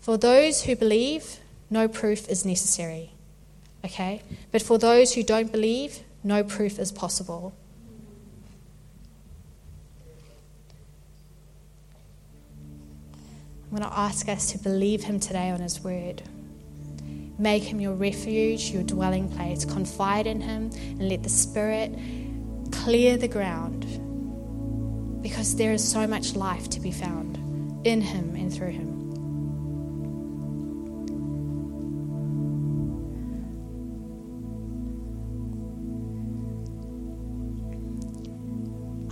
[0.00, 1.38] For those who believe,
[1.70, 3.12] no proof is necessary.
[3.84, 4.22] Okay?
[4.52, 7.54] But for those who don't believe, no proof is possible.
[13.64, 16.22] I'm going to ask us to believe him today on his word.
[17.38, 19.64] Make him your refuge, your dwelling place.
[19.64, 21.94] Confide in him and let the Spirit
[22.72, 23.82] clear the ground
[25.22, 27.36] because there is so much life to be found
[27.86, 28.96] in him and through him.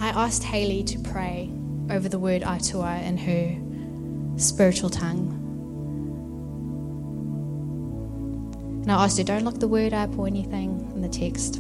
[0.01, 1.51] I asked Haley to pray
[1.91, 5.34] over the word Atua in her spiritual tongue.
[8.85, 11.57] And I asked her, don't look the word up or anything in the text.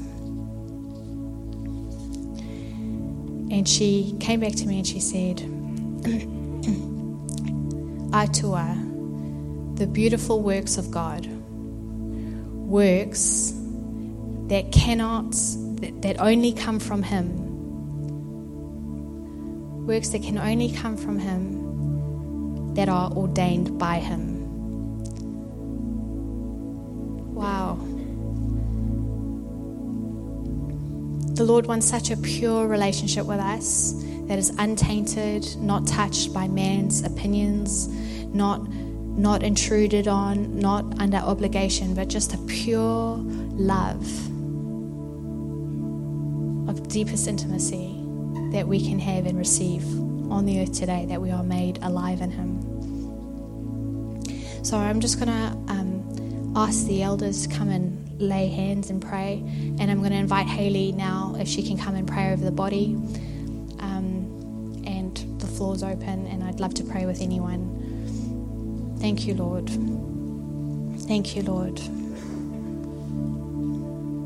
[3.50, 5.40] And she came back to me and she said,
[8.12, 8.76] Atua,
[9.76, 13.54] the beautiful works of God, works
[14.48, 15.30] that cannot,
[16.02, 17.46] that only come from Him,
[19.86, 24.33] works that can only come from Him, that are ordained by Him.
[31.54, 33.94] Lord wants such a pure relationship with us
[34.26, 37.86] that is untainted, not touched by man's opinions,
[38.34, 44.02] not not intruded on, not under obligation, but just a pure love
[46.68, 48.02] of deepest intimacy
[48.50, 49.84] that we can have and receive
[50.32, 52.58] on the earth today, that we are made alive in Him.
[54.64, 59.00] So I'm just going to um, ask the elders to come and lay hands and
[59.00, 59.42] pray.
[59.78, 62.52] And I'm going to invite Haley now if she can come and pray over the
[62.52, 62.94] body.
[63.80, 68.96] Um, and the floor's open, and I'd love to pray with anyone.
[68.98, 69.68] Thank you, Lord.
[71.06, 71.80] Thank you, Lord.